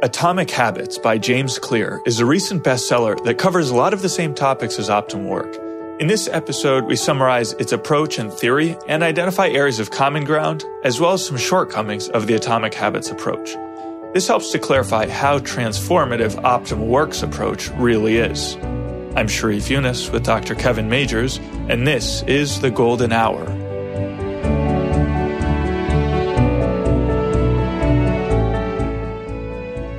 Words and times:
Atomic 0.00 0.48
Habits 0.52 0.96
by 0.96 1.18
James 1.18 1.58
Clear 1.58 2.00
is 2.06 2.20
a 2.20 2.24
recent 2.24 2.62
bestseller 2.62 3.20
that 3.24 3.36
covers 3.36 3.70
a 3.70 3.74
lot 3.74 3.92
of 3.92 4.00
the 4.00 4.08
same 4.08 4.32
topics 4.32 4.78
as 4.78 4.88
Optimal 4.88 5.24
Work. 5.24 5.56
In 6.00 6.06
this 6.06 6.28
episode, 6.28 6.84
we 6.84 6.94
summarize 6.94 7.54
its 7.54 7.72
approach 7.72 8.16
and 8.20 8.32
theory 8.32 8.76
and 8.86 9.02
identify 9.02 9.48
areas 9.48 9.80
of 9.80 9.90
common 9.90 10.22
ground, 10.22 10.64
as 10.84 11.00
well 11.00 11.14
as 11.14 11.26
some 11.26 11.36
shortcomings 11.36 12.08
of 12.10 12.28
the 12.28 12.34
Atomic 12.34 12.74
Habits 12.74 13.10
approach. 13.10 13.56
This 14.14 14.28
helps 14.28 14.52
to 14.52 14.60
clarify 14.60 15.08
how 15.08 15.40
transformative 15.40 16.40
Optimal 16.42 16.86
Work's 16.86 17.24
approach 17.24 17.68
really 17.70 18.18
is. 18.18 18.54
I'm 19.16 19.26
Sharif 19.26 19.68
Yunus 19.68 20.10
with 20.10 20.22
Dr. 20.22 20.54
Kevin 20.54 20.88
Majeres, 20.88 21.38
and 21.68 21.88
this 21.88 22.22
is 22.22 22.60
The 22.60 22.70
Golden 22.70 23.10
Hour. 23.10 23.67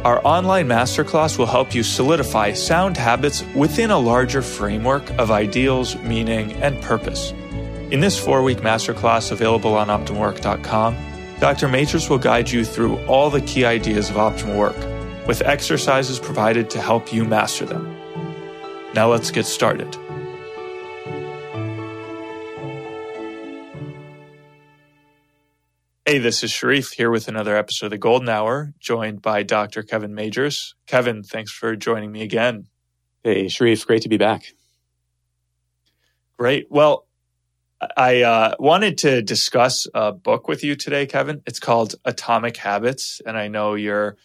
Our 0.09 0.25
online 0.25 0.67
masterclass 0.67 1.37
will 1.37 1.45
help 1.45 1.75
you 1.75 1.83
solidify 1.83 2.53
sound 2.53 2.97
habits 2.97 3.43
within 3.53 3.91
a 3.91 3.99
larger 3.99 4.41
framework 4.41 5.07
of 5.19 5.29
ideals, 5.29 5.95
meaning, 5.97 6.53
and 6.63 6.81
purpose. 6.81 7.31
In 7.91 7.99
this 7.99 8.17
four 8.17 8.41
week 8.41 8.57
masterclass 8.57 9.31
available 9.31 9.75
on 9.75 9.89
OptimalWork.com, 9.89 10.97
Dr. 11.39 11.67
Majeres 11.67 12.09
will 12.09 12.17
guide 12.17 12.49
you 12.49 12.65
through 12.65 12.97
all 13.05 13.29
the 13.29 13.41
key 13.41 13.65
ideas 13.65 14.09
of 14.09 14.15
optimal 14.15 14.57
work, 14.57 15.27
with 15.27 15.43
exercises 15.43 16.17
provided 16.17 16.71
to 16.71 16.81
help 16.81 17.13
you 17.13 17.23
master 17.23 17.65
them. 17.65 17.95
Now 18.95 19.11
let's 19.11 19.29
get 19.29 19.45
started. 19.45 19.95
Hey, 26.09 26.17
this 26.17 26.43
is 26.43 26.49
Sharif 26.49 26.93
here 26.93 27.11
with 27.11 27.27
another 27.27 27.55
episode 27.55 27.85
of 27.85 27.91
the 27.91 27.99
Golden 27.99 28.29
Hour, 28.29 28.73
joined 28.79 29.21
by 29.21 29.43
Dr. 29.43 29.83
Kevin 29.83 30.15
Majeres. 30.15 30.73
Kevin, 30.87 31.21
thanks 31.21 31.51
for 31.51 31.75
joining 31.75 32.11
me 32.11 32.23
again. 32.23 32.65
Hey, 33.23 33.47
Sharif, 33.47 33.85
great 33.85 34.01
to 34.01 34.09
be 34.09 34.17
back. 34.17 34.55
Great. 36.35 36.65
Well, 36.71 37.05
I 37.95 38.23
uh, 38.23 38.55
wanted 38.57 38.97
to 38.97 39.21
discuss 39.21 39.85
a 39.93 40.11
book 40.11 40.47
with 40.47 40.63
you 40.63 40.75
today, 40.75 41.05
Kevin. 41.05 41.43
It's 41.45 41.59
called 41.59 41.93
Atomic 42.05 42.57
Habits, 42.57 43.21
and 43.23 43.37
I 43.37 43.47
know 43.47 43.75
you're 43.75 44.17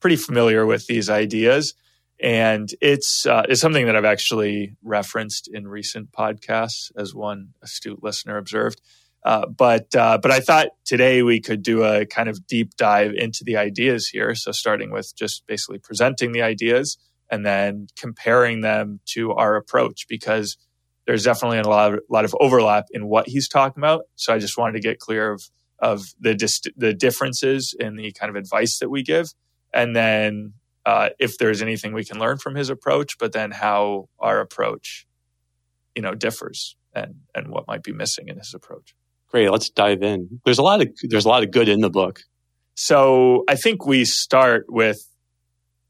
pretty 0.00 0.16
familiar 0.16 0.66
with 0.66 0.86
these 0.88 1.08
ideas. 1.08 1.72
And 2.20 2.68
it's 2.82 3.24
uh, 3.24 3.44
it's 3.48 3.62
something 3.62 3.86
that 3.86 3.96
I've 3.96 4.04
actually 4.04 4.76
referenced 4.82 5.48
in 5.48 5.68
recent 5.68 6.12
podcasts, 6.12 6.92
as 6.98 7.14
one 7.14 7.54
astute 7.62 8.02
listener 8.02 8.36
observed. 8.36 8.82
Uh, 9.24 9.46
but 9.46 9.94
uh, 9.94 10.18
but 10.18 10.30
I 10.30 10.40
thought 10.40 10.68
today 10.84 11.22
we 11.22 11.40
could 11.40 11.62
do 11.62 11.82
a 11.82 12.04
kind 12.04 12.28
of 12.28 12.46
deep 12.46 12.76
dive 12.76 13.12
into 13.16 13.42
the 13.42 13.56
ideas 13.56 14.08
here. 14.08 14.34
So 14.34 14.52
starting 14.52 14.90
with 14.90 15.14
just 15.16 15.46
basically 15.46 15.78
presenting 15.78 16.32
the 16.32 16.42
ideas 16.42 16.98
and 17.30 17.44
then 17.44 17.86
comparing 17.96 18.60
them 18.60 19.00
to 19.06 19.32
our 19.32 19.56
approach 19.56 20.06
because 20.08 20.58
there's 21.06 21.24
definitely 21.24 21.58
a 21.58 21.68
lot 21.68 21.94
of, 21.94 22.00
lot 22.10 22.24
of 22.24 22.34
overlap 22.38 22.86
in 22.92 23.06
what 23.06 23.28
he's 23.28 23.48
talking 23.48 23.80
about. 23.80 24.04
So 24.14 24.34
I 24.34 24.38
just 24.38 24.58
wanted 24.58 24.74
to 24.74 24.80
get 24.80 24.98
clear 24.98 25.32
of 25.32 25.48
of 25.78 26.14
the 26.20 26.34
dist- 26.34 26.70
the 26.76 26.92
differences 26.92 27.74
in 27.78 27.96
the 27.96 28.12
kind 28.12 28.30
of 28.30 28.36
advice 28.36 28.78
that 28.78 28.90
we 28.90 29.02
give, 29.02 29.32
and 29.72 29.96
then 29.96 30.52
uh, 30.84 31.10
if 31.18 31.38
there's 31.38 31.62
anything 31.62 31.94
we 31.94 32.04
can 32.04 32.18
learn 32.18 32.36
from 32.38 32.54
his 32.54 32.68
approach, 32.68 33.16
but 33.18 33.32
then 33.32 33.50
how 33.50 34.08
our 34.18 34.40
approach, 34.40 35.06
you 35.94 36.02
know, 36.02 36.14
differs 36.14 36.76
and 36.94 37.16
and 37.34 37.48
what 37.48 37.66
might 37.66 37.82
be 37.82 37.92
missing 37.92 38.28
in 38.28 38.36
his 38.36 38.52
approach. 38.54 38.94
Great. 39.34 39.50
Let's 39.50 39.68
dive 39.68 40.04
in. 40.04 40.40
There's 40.44 40.58
a 40.58 40.62
lot 40.62 40.80
of 40.80 40.96
there's 41.02 41.24
a 41.24 41.28
lot 41.28 41.42
of 41.42 41.50
good 41.50 41.68
in 41.68 41.80
the 41.80 41.90
book. 41.90 42.20
So 42.76 43.42
I 43.48 43.56
think 43.56 43.84
we 43.84 44.04
start 44.04 44.66
with, 44.68 45.08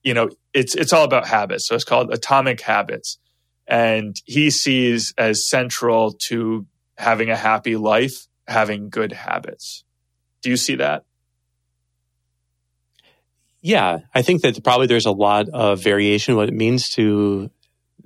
you 0.03 0.14
know, 0.14 0.31
it's 0.55 0.75
it's 0.75 0.95
all 0.95 1.05
about 1.05 1.27
habits. 1.27 1.69
So 1.69 1.75
it's 1.75 1.84
called 1.84 2.11
Atomic 2.11 2.62
Habits, 2.62 3.19
and 3.67 4.17
he 4.25 4.50
sees 4.50 5.12
as 5.19 5.47
central 5.47 6.12
to 6.28 6.65
having 6.97 7.28
a 7.28 7.37
happy 7.37 7.77
life 7.77 8.28
having 8.49 8.88
good 8.88 9.12
habits. 9.12 9.84
Do 10.41 10.49
you 10.49 10.56
see 10.56 10.77
that? 10.77 11.04
Yeah, 13.60 13.99
I 14.15 14.22
think 14.22 14.41
that 14.41 14.65
probably 14.65 14.87
there's 14.87 15.04
a 15.04 15.12
lot 15.12 15.50
of 15.50 15.83
variation 15.83 16.37
what 16.37 16.49
it 16.49 16.54
means 16.54 16.88
to 16.94 17.50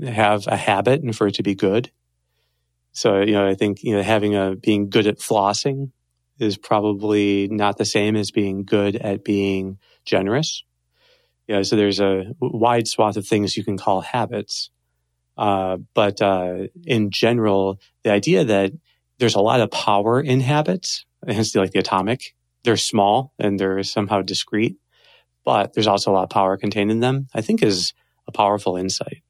have 0.05 0.49
a 0.49 0.57
habit 0.57 1.05
and 1.05 1.15
for 1.15 1.29
it 1.29 1.35
to 1.35 1.45
be 1.45 1.55
good. 1.55 1.93
So, 2.99 3.21
you 3.21 3.31
know, 3.31 3.47
I 3.47 3.55
think, 3.55 3.85
you 3.85 3.95
know, 3.95 4.03
having 4.03 4.35
a, 4.35 4.57
being 4.57 4.91
good 4.91 5.07
at 5.07 5.21
flossing 5.21 5.93
is 6.41 6.59
probably 6.59 7.47
not 7.47 7.79
the 7.79 7.85
same 7.85 8.17
as 8.17 8.33
being 8.33 8.65
good 8.65 8.97
at 8.97 9.23
being 9.23 9.79
generous. 10.05 10.65
Know, 11.47 11.63
so 11.63 11.77
there's 11.77 12.01
a 12.01 12.25
wide 12.41 12.89
swath 12.89 13.17
of 13.17 13.25
things 13.25 13.57
you 13.57 13.63
can 13.63 13.79
call 13.79 14.01
habits. 14.01 14.71
Uh, 15.37 15.77
but 15.95 16.21
uh, 16.21 16.67
in 16.87 17.13
general, 17.13 17.79
the 18.03 18.11
idea 18.11 18.45
that 18.45 18.73
there's 19.19 19.37
a 19.37 19.41
lot 19.41 19.61
of 19.61 19.71
power 19.71 20.21
in 20.21 20.41
habits, 20.41 21.07
hence 21.25 21.55
like 21.55 21.71
the 21.71 21.79
atomic, 21.79 22.35
they're 22.65 22.77
small 22.77 23.33
and 23.39 23.61
they're 23.61 23.85
somehow 23.85 24.23
discrete, 24.23 24.77
but 25.45 25.73
there's 25.73 25.87
also 25.87 26.11
a 26.11 26.15
lot 26.15 26.25
of 26.25 26.31
power 26.31 26.57
contained 26.57 26.91
in 26.91 26.99
them, 26.99 27.29
I 27.33 27.43
think 27.43 27.63
is 27.63 27.95
a 28.27 28.33
powerful 28.33 28.77
insight. 28.77 29.23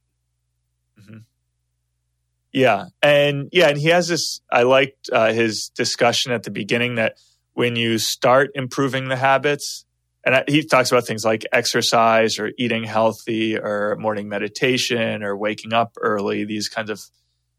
Yeah, 2.52 2.86
and 3.02 3.48
yeah, 3.52 3.68
and 3.68 3.78
he 3.78 3.88
has 3.88 4.08
this. 4.08 4.40
I 4.50 4.62
liked 4.62 5.10
uh, 5.12 5.32
his 5.32 5.70
discussion 5.74 6.32
at 6.32 6.44
the 6.44 6.50
beginning 6.50 6.94
that 6.94 7.18
when 7.52 7.76
you 7.76 7.98
start 7.98 8.50
improving 8.54 9.08
the 9.08 9.16
habits, 9.16 9.84
and 10.24 10.44
he 10.48 10.64
talks 10.64 10.90
about 10.90 11.06
things 11.06 11.24
like 11.24 11.44
exercise 11.52 12.38
or 12.38 12.52
eating 12.58 12.84
healthy 12.84 13.58
or 13.58 13.96
morning 13.98 14.28
meditation 14.28 15.22
or 15.22 15.36
waking 15.36 15.72
up 15.72 15.92
early, 16.00 16.44
these 16.44 16.68
kinds 16.68 16.90
of 16.90 17.02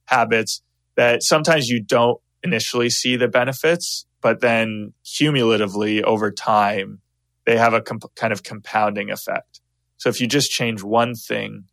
habits 0.06 0.62
that 0.96 1.24
sometimes 1.24 1.70
you 1.70 1.82
don't 1.82 2.20
initially 2.44 2.90
see 2.90 3.16
the 3.16 3.28
benefits, 3.28 4.06
but 4.22 4.42
then 4.42 4.94
cumulatively 5.06 6.04
over 6.04 6.32
time, 6.32 7.00
they 7.46 7.58
have 7.58 7.74
a 7.74 7.82
comp- 7.82 8.14
kind 8.16 8.34
of 8.34 8.44
compounding 8.44 9.12
effect. 9.12 9.62
So 9.98 10.10
if 10.10 10.20
you 10.20 10.28
just 10.28 10.52
change 10.52 10.84
one 10.84 11.14
thing, 11.16 11.66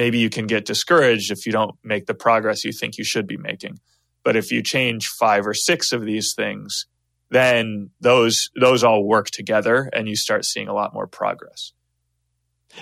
maybe 0.00 0.18
you 0.18 0.30
can 0.30 0.46
get 0.46 0.64
discouraged 0.64 1.30
if 1.30 1.44
you 1.44 1.52
don't 1.52 1.74
make 1.84 2.06
the 2.06 2.14
progress 2.14 2.64
you 2.64 2.72
think 2.72 2.96
you 2.96 3.04
should 3.04 3.26
be 3.26 3.36
making. 3.36 3.78
But 4.24 4.34
if 4.34 4.50
you 4.50 4.62
change 4.62 5.08
five 5.08 5.46
or 5.46 5.52
six 5.52 5.92
of 5.92 6.06
these 6.06 6.32
things, 6.32 6.86
then 7.30 7.90
those 8.00 8.48
those 8.58 8.82
all 8.82 9.04
work 9.04 9.26
together 9.26 9.90
and 9.92 10.08
you 10.08 10.16
start 10.16 10.46
seeing 10.46 10.68
a 10.68 10.72
lot 10.72 10.94
more 10.94 11.06
progress. 11.06 11.74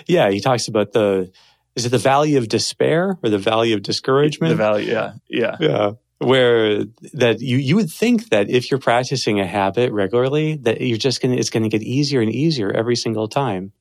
Yeah, 0.07 0.29
he 0.29 0.39
talks 0.39 0.69
about 0.69 0.93
the 0.93 1.29
is 1.75 1.85
it 1.85 1.89
the 1.89 1.97
valley 1.97 2.37
of 2.37 2.47
despair 2.47 3.17
or 3.21 3.29
the 3.29 3.37
valley 3.37 3.73
of 3.73 3.83
discouragement? 3.83 4.51
The 4.51 4.55
valley, 4.55 4.89
yeah. 4.89 5.15
Yeah. 5.29 5.57
Yeah. 5.59 5.91
Where 6.19 6.85
that 7.13 7.41
you 7.41 7.57
you 7.57 7.75
would 7.75 7.91
think 7.91 8.29
that 8.29 8.49
if 8.49 8.71
you're 8.71 8.79
practicing 8.79 9.41
a 9.41 9.45
habit 9.45 9.91
regularly, 9.91 10.55
that 10.63 10.79
you're 10.79 10.97
just 11.09 11.21
gonna 11.21 11.35
it's 11.35 11.49
gonna 11.49 11.67
get 11.67 11.83
easier 11.83 12.21
and 12.21 12.31
easier 12.31 12.71
every 12.71 12.95
single 12.95 13.27
time. 13.27 13.73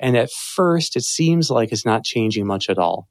And 0.00 0.16
at 0.16 0.30
first, 0.30 0.96
it 0.96 1.04
seems 1.04 1.50
like 1.50 1.72
it's 1.72 1.86
not 1.86 2.04
changing 2.04 2.46
much 2.46 2.68
at 2.68 2.78
all. 2.78 3.08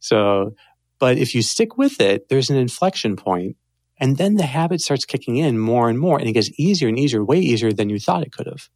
So, 0.00 0.54
but 0.98 1.18
if 1.18 1.34
you 1.34 1.42
stick 1.42 1.76
with 1.76 2.00
it, 2.00 2.28
there's 2.28 2.50
an 2.50 2.56
inflection 2.56 3.16
point, 3.16 3.56
and 3.98 4.16
then 4.16 4.36
the 4.36 4.46
habit 4.46 4.80
starts 4.80 5.04
kicking 5.04 5.36
in 5.36 5.58
more 5.58 5.88
and 5.88 5.98
more, 5.98 6.18
and 6.18 6.28
it 6.28 6.32
gets 6.32 6.50
easier 6.58 6.88
and 6.88 6.98
easier, 6.98 7.24
way 7.24 7.38
easier 7.38 7.72
than 7.72 7.90
you 7.90 7.98
thought 7.98 8.22
it 8.22 8.32
could 8.32 8.46
have. 8.46 8.68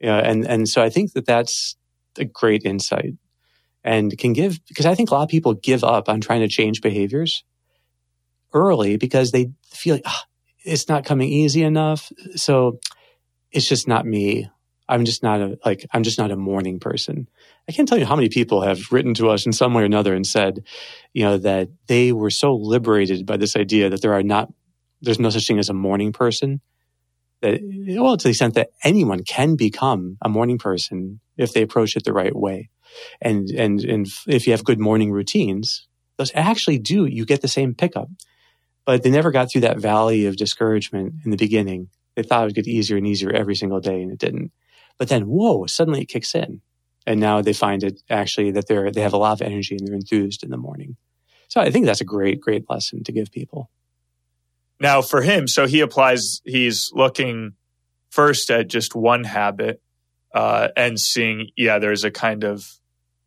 Yeah, 0.00 0.18
and 0.18 0.46
and 0.46 0.68
so 0.68 0.82
I 0.82 0.90
think 0.90 1.12
that 1.12 1.26
that's 1.26 1.76
a 2.18 2.24
great 2.24 2.62
insight, 2.64 3.14
and 3.84 4.16
can 4.18 4.32
give 4.32 4.64
because 4.66 4.86
I 4.86 4.94
think 4.94 5.10
a 5.10 5.14
lot 5.14 5.24
of 5.24 5.28
people 5.28 5.54
give 5.54 5.84
up 5.84 6.08
on 6.08 6.20
trying 6.20 6.40
to 6.40 6.48
change 6.48 6.80
behaviors 6.80 7.44
early 8.52 8.96
because 8.96 9.30
they 9.30 9.50
feel 9.70 9.96
like 9.96 10.04
oh, 10.06 10.20
it's 10.64 10.88
not 10.88 11.04
coming 11.04 11.28
easy 11.28 11.62
enough, 11.62 12.10
so 12.34 12.78
it's 13.50 13.68
just 13.68 13.88
not 13.88 14.06
me 14.06 14.48
I'm 14.88 15.04
just 15.04 15.22
not 15.22 15.40
a 15.40 15.58
like 15.64 15.86
I'm 15.92 16.02
just 16.02 16.18
not 16.18 16.30
a 16.30 16.36
morning 16.36 16.80
person. 16.80 17.28
I 17.68 17.72
can't 17.72 17.88
tell 17.88 17.98
you 17.98 18.06
how 18.06 18.16
many 18.16 18.28
people 18.28 18.62
have 18.62 18.90
written 18.90 19.14
to 19.14 19.28
us 19.28 19.44
in 19.44 19.52
some 19.52 19.74
way 19.74 19.82
or 19.82 19.86
another 19.86 20.14
and 20.14 20.26
said, 20.26 20.64
you 21.12 21.24
know, 21.24 21.36
that 21.38 21.68
they 21.86 22.12
were 22.12 22.30
so 22.30 22.54
liberated 22.54 23.26
by 23.26 23.36
this 23.36 23.56
idea 23.56 23.90
that 23.90 24.00
there 24.00 24.14
are 24.14 24.22
not 24.22 24.52
there's 25.02 25.20
no 25.20 25.30
such 25.30 25.46
thing 25.46 25.58
as 25.58 25.68
a 25.68 25.74
morning 25.74 26.12
person. 26.12 26.60
That 27.42 27.60
well, 28.00 28.16
to 28.16 28.24
the 28.24 28.30
extent 28.30 28.54
that 28.54 28.70
anyone 28.82 29.22
can 29.22 29.56
become 29.56 30.16
a 30.22 30.28
morning 30.28 30.58
person 30.58 31.20
if 31.36 31.52
they 31.52 31.62
approach 31.62 31.94
it 31.94 32.04
the 32.04 32.12
right 32.12 32.34
way, 32.34 32.70
and 33.20 33.48
and 33.50 33.84
and 33.84 34.08
if 34.26 34.46
you 34.46 34.52
have 34.52 34.64
good 34.64 34.80
morning 34.80 35.12
routines, 35.12 35.86
those 36.16 36.32
actually 36.34 36.78
do 36.78 37.04
you 37.04 37.24
get 37.24 37.42
the 37.42 37.48
same 37.48 37.74
pickup. 37.74 38.08
But 38.84 39.02
they 39.02 39.10
never 39.10 39.30
got 39.30 39.52
through 39.52 39.60
that 39.62 39.78
valley 39.78 40.26
of 40.26 40.36
discouragement 40.36 41.14
in 41.24 41.30
the 41.30 41.36
beginning. 41.36 41.90
They 42.16 42.22
thought 42.22 42.42
it 42.42 42.46
would 42.46 42.54
get 42.54 42.66
easier 42.66 42.96
and 42.96 43.06
easier 43.06 43.30
every 43.30 43.54
single 43.54 43.80
day, 43.80 44.02
and 44.02 44.10
it 44.10 44.18
didn't. 44.18 44.50
But 44.98 45.08
then, 45.08 45.22
whoa, 45.22 45.66
suddenly 45.66 46.02
it 46.02 46.08
kicks 46.08 46.34
in. 46.34 46.60
And 47.06 47.20
now 47.20 47.40
they 47.40 47.52
find 47.52 47.82
it 47.82 48.02
actually 48.10 48.50
that 48.50 48.66
they're, 48.68 48.90
they 48.90 49.00
have 49.00 49.14
a 49.14 49.18
lot 49.18 49.40
of 49.40 49.42
energy 49.42 49.76
and 49.76 49.86
they're 49.86 49.94
enthused 49.94 50.42
in 50.42 50.50
the 50.50 50.56
morning. 50.56 50.96
So 51.48 51.60
I 51.60 51.70
think 51.70 51.86
that's 51.86 52.02
a 52.02 52.04
great, 52.04 52.40
great 52.40 52.68
lesson 52.68 53.02
to 53.04 53.12
give 53.12 53.30
people. 53.30 53.70
Now, 54.80 55.00
for 55.00 55.22
him, 55.22 55.48
so 55.48 55.66
he 55.66 55.80
applies, 55.80 56.42
he's 56.44 56.90
looking 56.92 57.54
first 58.10 58.50
at 58.50 58.68
just 58.68 58.94
one 58.94 59.24
habit 59.24 59.80
uh, 60.34 60.68
and 60.76 61.00
seeing, 61.00 61.48
yeah, 61.56 61.78
there's 61.78 62.04
a 62.04 62.10
kind 62.10 62.44
of 62.44 62.78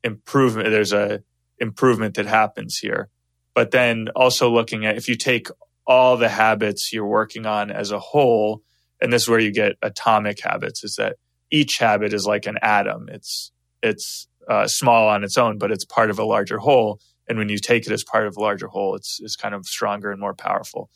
improvement. 0.03 0.69
There's 0.69 0.93
a 0.93 1.23
improvement 1.57 2.15
that 2.15 2.25
happens 2.25 2.77
here. 2.77 3.09
But 3.53 3.71
then 3.71 4.09
also 4.15 4.49
looking 4.49 4.85
at 4.85 4.97
if 4.97 5.09
you 5.09 5.15
take 5.15 5.47
all 5.85 6.17
the 6.17 6.29
habits 6.29 6.93
you're 6.93 7.05
working 7.05 7.45
on 7.45 7.71
as 7.71 7.91
a 7.91 7.99
whole, 7.99 8.61
and 9.01 9.11
this 9.11 9.23
is 9.23 9.29
where 9.29 9.39
you 9.39 9.51
get 9.51 9.73
atomic 9.81 10.39
habits, 10.39 10.83
is 10.83 10.95
that 10.95 11.17
each 11.51 11.77
habit 11.77 12.13
is 12.13 12.25
like 12.25 12.45
an 12.47 12.57
atom. 12.61 13.09
It's 13.11 13.51
it's 13.83 14.27
uh, 14.49 14.67
small 14.67 15.09
on 15.09 15.23
its 15.23 15.37
own, 15.37 15.57
but 15.57 15.71
it's 15.71 15.85
part 15.85 16.09
of 16.09 16.19
a 16.19 16.25
larger 16.25 16.57
whole. 16.57 16.99
And 17.27 17.37
when 17.37 17.49
you 17.49 17.57
take 17.57 17.85
it 17.85 17.91
as 17.91 18.03
part 18.03 18.27
of 18.27 18.35
a 18.37 18.39
larger 18.39 18.67
whole, 18.67 18.95
it's 18.95 19.19
it's 19.21 19.35
kind 19.35 19.53
of 19.53 19.65
stronger 19.65 20.11
and 20.11 20.19
more 20.19 20.33
powerful. 20.33 20.89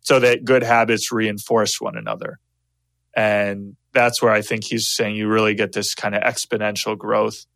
So 0.00 0.20
that 0.20 0.44
good 0.44 0.62
habits 0.62 1.12
reinforce 1.12 1.80
one 1.80 1.96
another. 1.96 2.38
And 3.14 3.76
that's 3.92 4.22
where 4.22 4.32
I 4.32 4.42
think 4.42 4.64
he's 4.64 4.88
saying 4.88 5.16
you 5.16 5.28
really 5.28 5.54
get 5.54 5.72
this 5.72 5.94
kind 5.94 6.14
of 6.14 6.22
exponential 6.22 6.96
growth 6.96 7.46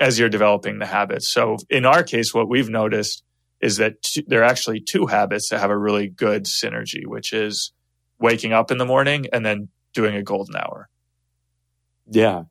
as 0.00 0.18
you're 0.18 0.28
developing 0.28 0.78
the 0.78 0.86
habits. 0.86 1.28
So 1.28 1.56
in 1.70 1.86
our 1.86 2.02
case, 2.02 2.34
what 2.34 2.48
we've 2.48 2.68
noticed 2.68 3.22
is 3.60 3.78
that 3.78 4.02
t- 4.02 4.24
there 4.26 4.40
are 4.40 4.44
actually 4.44 4.80
two 4.80 5.06
habits 5.06 5.48
that 5.48 5.60
have 5.60 5.70
a 5.70 5.78
really 5.78 6.08
good 6.08 6.44
synergy, 6.44 7.06
which 7.06 7.32
is 7.32 7.72
waking 8.18 8.52
up 8.52 8.70
in 8.70 8.78
the 8.78 8.84
morning 8.84 9.26
and 9.32 9.44
then 9.44 9.68
doing 9.94 10.16
a 10.16 10.22
golden 10.22 10.56
hour. 10.56 10.88
Yeah. 12.10 12.44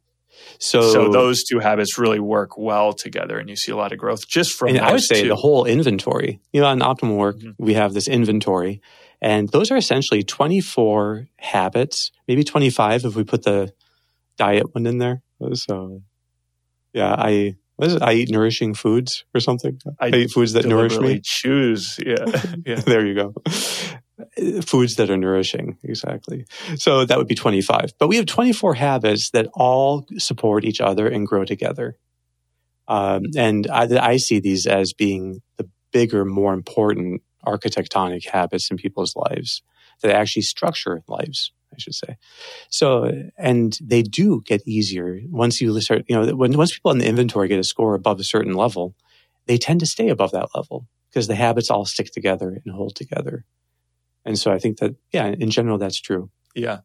So, 0.60 0.82
so 0.82 1.10
those 1.10 1.44
two 1.44 1.60
habits 1.60 1.98
really 1.98 2.20
work 2.20 2.58
well 2.58 2.94
together, 2.94 3.38
and 3.38 3.50
you 3.50 3.56
see 3.56 3.72
a 3.72 3.76
lot 3.76 3.92
of 3.92 4.00
growth 4.00 4.28
just 4.28 4.54
from. 4.54 4.78
I 4.78 4.92
would 4.92 5.02
say 5.02 5.24
two. 5.24 5.28
the 5.28 5.36
whole 5.36 5.66
inventory. 5.66 6.40
You 6.52 6.62
know, 6.62 6.68
on 6.68 6.80
optimal 6.80 7.18
work, 7.18 7.38
mm-hmm. 7.38 7.64
we 7.64 7.76
have 7.76 7.94
this 7.94 8.08
inventory, 8.08 8.82
and 9.22 9.50
those 9.50 9.72
are 9.72 9.78
essentially 9.78 10.24
24 10.24 11.28
habits, 11.38 12.12
maybe 12.28 12.44
25 12.44 13.06
if 13.06 13.16
we 13.16 13.24
put 13.24 13.44
the 13.44 13.74
diet 14.38 14.74
one 14.74 14.86
in 14.86 14.98
there. 14.98 15.22
So, 15.54 16.02
yeah, 16.94 17.14
I 17.18 17.56
what 17.76 17.88
is 17.88 17.96
it? 17.96 18.02
I 18.02 18.14
eat 18.14 18.30
nourishing 18.30 18.74
foods 18.74 19.26
or 19.34 19.40
something. 19.40 19.80
I, 20.00 20.08
I 20.08 20.10
eat 20.10 20.32
foods 20.32 20.54
that 20.54 20.66
nourish 20.66 20.98
me. 20.98 21.22
Choose, 21.24 22.00
yeah, 22.06 22.26
yeah. 22.66 22.80
there 22.80 23.06
you 23.06 23.16
go. 23.16 23.34
Foods 24.64 24.96
that 24.96 25.10
are 25.10 25.18
nourishing, 25.18 25.78
exactly. 25.84 26.46
So 26.76 27.06
that 27.06 27.18
would 27.18 27.28
be 27.28 27.36
25. 27.36 27.94
But 28.00 28.08
we 28.08 28.18
have 28.18 28.26
24 28.26 28.76
habits 28.76 29.32
that 29.32 29.48
all 29.54 30.06
support 30.18 30.66
each 30.66 30.82
other 30.82 31.08
and 31.08 31.28
grow 31.28 31.46
together. 31.46 31.98
Um, 32.88 33.24
and 33.38 33.68
I, 33.68 33.88
I 34.00 34.18
see 34.18 34.40
these 34.40 34.66
as 34.66 34.94
being 34.94 35.42
the 35.58 35.70
bigger, 35.92 36.26
more 36.26 36.54
important 36.54 37.22
architectonic 37.46 38.28
habits 38.28 38.70
in 38.72 38.78
people's 38.78 39.16
lives 39.16 39.62
that 40.02 40.16
actually 40.16 40.44
structure 40.44 41.02
lives. 41.08 41.52
I 41.74 41.80
should 41.80 41.96
say. 41.96 42.18
So, 42.70 43.12
and 43.36 43.78
they 43.82 44.04
do 44.04 44.42
get 44.46 44.62
easier 44.68 45.20
once 45.30 45.60
you 45.60 45.80
start, 45.82 46.04
you 46.08 46.16
know, 46.16 46.36
when, 46.36 46.56
once 46.56 46.74
people 46.74 46.92
in 46.92 47.00
the 47.00 47.08
inventory 47.08 47.48
get 47.48 47.58
a 47.58 47.64
score 47.64 47.96
above 47.96 48.20
a 48.20 48.24
certain 48.24 48.54
level, 48.54 48.96
they 49.48 49.58
tend 49.58 49.80
to 49.80 49.86
stay 49.86 50.10
above 50.10 50.32
that 50.32 50.50
level 50.56 50.88
because 51.10 51.28
the 51.28 51.36
habits 51.36 51.70
all 51.70 51.86
stick 51.86 52.12
together 52.12 52.62
and 52.64 52.76
hold 52.76 52.96
together. 52.96 53.46
And 54.26 54.38
so 54.38 54.52
I 54.52 54.60
think 54.60 54.78
that, 54.78 54.96
yeah, 55.12 55.28
in 55.28 55.50
general, 55.50 55.78
that's 55.78 56.00
true. 56.00 56.30
Yeah. 56.56 56.80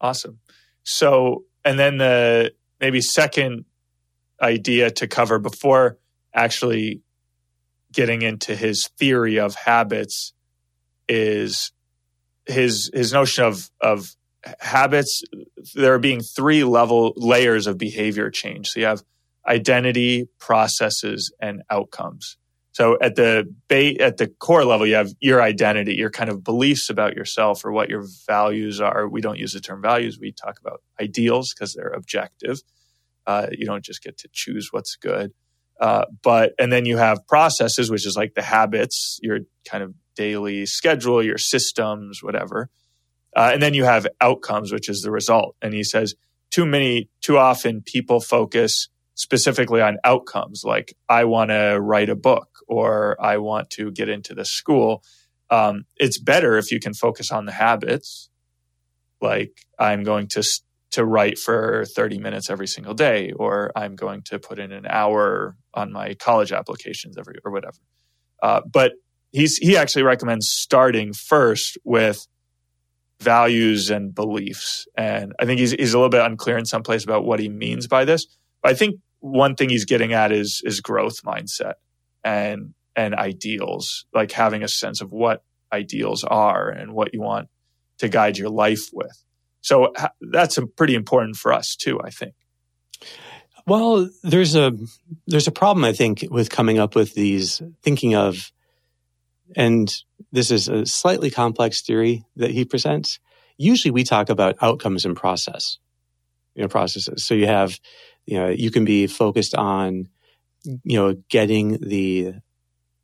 Awesome. 0.00 0.38
So, 0.82 1.44
and 1.64 1.78
then 1.78 1.98
the 1.98 2.52
maybe 2.80 3.00
second 3.00 3.64
idea 4.40 4.90
to 4.90 5.06
cover 5.06 5.38
before 5.38 5.98
actually 6.34 7.02
getting 7.92 8.22
into 8.22 8.54
his 8.54 8.88
theory 8.98 9.38
of 9.38 9.54
habits 9.54 10.32
is 11.08 11.72
his 12.46 12.90
his 12.94 13.12
notion 13.12 13.44
of 13.44 13.70
of 13.80 14.14
habits 14.60 15.22
there 15.74 15.98
being 15.98 16.20
three 16.20 16.64
level 16.64 17.12
layers 17.16 17.66
of 17.66 17.76
behavior 17.76 18.30
change 18.30 18.70
so 18.70 18.80
you 18.80 18.86
have 18.86 19.02
identity 19.46 20.28
processes 20.38 21.32
and 21.40 21.62
outcomes 21.68 22.38
so 22.72 22.96
at 23.00 23.16
the 23.16 23.52
ba- 23.68 24.00
at 24.00 24.16
the 24.16 24.26
core 24.26 24.64
level 24.64 24.86
you 24.86 24.94
have 24.94 25.12
your 25.20 25.42
identity 25.42 25.94
your 25.94 26.10
kind 26.10 26.30
of 26.30 26.44
beliefs 26.44 26.90
about 26.90 27.16
yourself 27.16 27.64
or 27.64 27.72
what 27.72 27.88
your 27.88 28.04
values 28.26 28.80
are 28.80 29.08
we 29.08 29.20
don't 29.20 29.38
use 29.38 29.52
the 29.52 29.60
term 29.60 29.82
values 29.82 30.18
we 30.20 30.32
talk 30.32 30.58
about 30.60 30.82
ideals 31.00 31.52
because 31.52 31.74
they're 31.74 31.88
objective 31.88 32.60
uh, 33.26 33.46
you 33.52 33.66
don't 33.66 33.84
just 33.84 34.02
get 34.02 34.16
to 34.16 34.28
choose 34.32 34.68
what's 34.72 34.96
good 34.96 35.32
uh, 35.80 36.04
but 36.22 36.52
and 36.58 36.70
then 36.70 36.84
you 36.84 36.98
have 36.98 37.26
processes, 37.26 37.90
which 37.90 38.06
is 38.06 38.14
like 38.14 38.34
the 38.34 38.42
habits, 38.42 39.18
your 39.22 39.40
kind 39.64 39.82
of 39.82 39.94
daily 40.14 40.66
schedule, 40.66 41.22
your 41.22 41.38
systems, 41.38 42.22
whatever. 42.22 42.68
Uh, 43.34 43.50
and 43.54 43.62
then 43.62 43.72
you 43.72 43.84
have 43.84 44.06
outcomes, 44.20 44.72
which 44.72 44.88
is 44.88 45.00
the 45.00 45.10
result. 45.10 45.56
And 45.62 45.72
he 45.72 45.82
says 45.82 46.14
too 46.50 46.66
many, 46.66 47.08
too 47.22 47.38
often 47.38 47.80
people 47.80 48.20
focus 48.20 48.88
specifically 49.14 49.80
on 49.80 49.98
outcomes, 50.04 50.62
like 50.64 50.94
I 51.08 51.24
want 51.24 51.50
to 51.50 51.78
write 51.80 52.08
a 52.08 52.16
book 52.16 52.48
or 52.68 53.16
I 53.20 53.38
want 53.38 53.70
to 53.70 53.90
get 53.90 54.08
into 54.08 54.34
the 54.34 54.44
school. 54.44 55.02
Um, 55.50 55.84
it's 55.96 56.18
better 56.18 56.56
if 56.56 56.70
you 56.70 56.80
can 56.80 56.94
focus 56.94 57.30
on 57.32 57.44
the 57.44 57.52
habits, 57.52 58.30
like 59.20 59.66
I'm 59.78 60.04
going 60.04 60.28
to 60.28 60.42
to 60.92 61.04
write 61.04 61.38
for 61.38 61.84
30 61.84 62.18
minutes 62.18 62.50
every 62.50 62.66
single 62.66 62.94
day, 62.94 63.32
or 63.32 63.70
I'm 63.76 63.94
going 63.94 64.22
to 64.22 64.38
put 64.38 64.58
in 64.58 64.72
an 64.72 64.86
hour 64.88 65.56
on 65.72 65.92
my 65.92 66.14
college 66.14 66.52
applications 66.52 67.16
every 67.16 67.36
or 67.44 67.52
whatever. 67.52 67.78
Uh, 68.42 68.60
but 68.70 68.92
he's 69.32 69.56
he 69.58 69.76
actually 69.76 70.02
recommends 70.02 70.48
starting 70.48 71.12
first 71.12 71.78
with 71.84 72.26
values 73.20 73.90
and 73.90 74.14
beliefs, 74.14 74.86
and 74.96 75.32
I 75.38 75.44
think 75.44 75.60
he's 75.60 75.72
he's 75.72 75.94
a 75.94 75.98
little 75.98 76.10
bit 76.10 76.24
unclear 76.24 76.58
in 76.58 76.64
some 76.64 76.82
place 76.82 77.04
about 77.04 77.24
what 77.24 77.40
he 77.40 77.48
means 77.48 77.86
by 77.86 78.04
this. 78.04 78.26
I 78.64 78.74
think 78.74 79.00
one 79.20 79.54
thing 79.54 79.68
he's 79.68 79.84
getting 79.84 80.12
at 80.12 80.32
is 80.32 80.62
is 80.64 80.80
growth 80.80 81.22
mindset 81.22 81.74
and 82.24 82.74
and 82.96 83.14
ideals, 83.14 84.06
like 84.12 84.32
having 84.32 84.62
a 84.62 84.68
sense 84.68 85.00
of 85.00 85.12
what 85.12 85.42
ideals 85.72 86.24
are 86.24 86.68
and 86.68 86.92
what 86.92 87.14
you 87.14 87.20
want 87.20 87.48
to 87.98 88.08
guide 88.08 88.36
your 88.36 88.50
life 88.50 88.90
with. 88.92 89.24
So 89.60 89.92
that's 90.20 90.58
pretty 90.76 90.94
important 90.94 91.36
for 91.36 91.52
us 91.52 91.76
too, 91.76 92.00
I 92.02 92.10
think. 92.10 92.34
Well, 93.66 94.08
there's 94.22 94.56
a 94.56 94.72
there's 95.26 95.46
a 95.46 95.52
problem 95.52 95.84
I 95.84 95.92
think 95.92 96.24
with 96.30 96.50
coming 96.50 96.78
up 96.78 96.94
with 96.94 97.14
these 97.14 97.62
thinking 97.82 98.14
of 98.14 98.50
and 99.56 99.92
this 100.32 100.50
is 100.50 100.68
a 100.68 100.86
slightly 100.86 101.30
complex 101.30 101.82
theory 101.82 102.24
that 102.36 102.50
he 102.50 102.64
presents. 102.64 103.18
Usually 103.56 103.90
we 103.90 104.04
talk 104.04 104.30
about 104.30 104.56
outcomes 104.60 105.04
and 105.04 105.16
process. 105.16 105.78
You 106.54 106.62
know, 106.62 106.68
processes. 106.68 107.24
So 107.24 107.34
you 107.34 107.46
have, 107.46 107.78
you 108.30 108.38
know, 108.38 108.48
you 108.48 108.70
can 108.70 108.84
be 108.84 109.08
focused 109.08 109.56
on, 109.56 110.06
you 110.64 110.96
know, 110.96 111.14
getting 111.28 111.78
the 111.80 112.34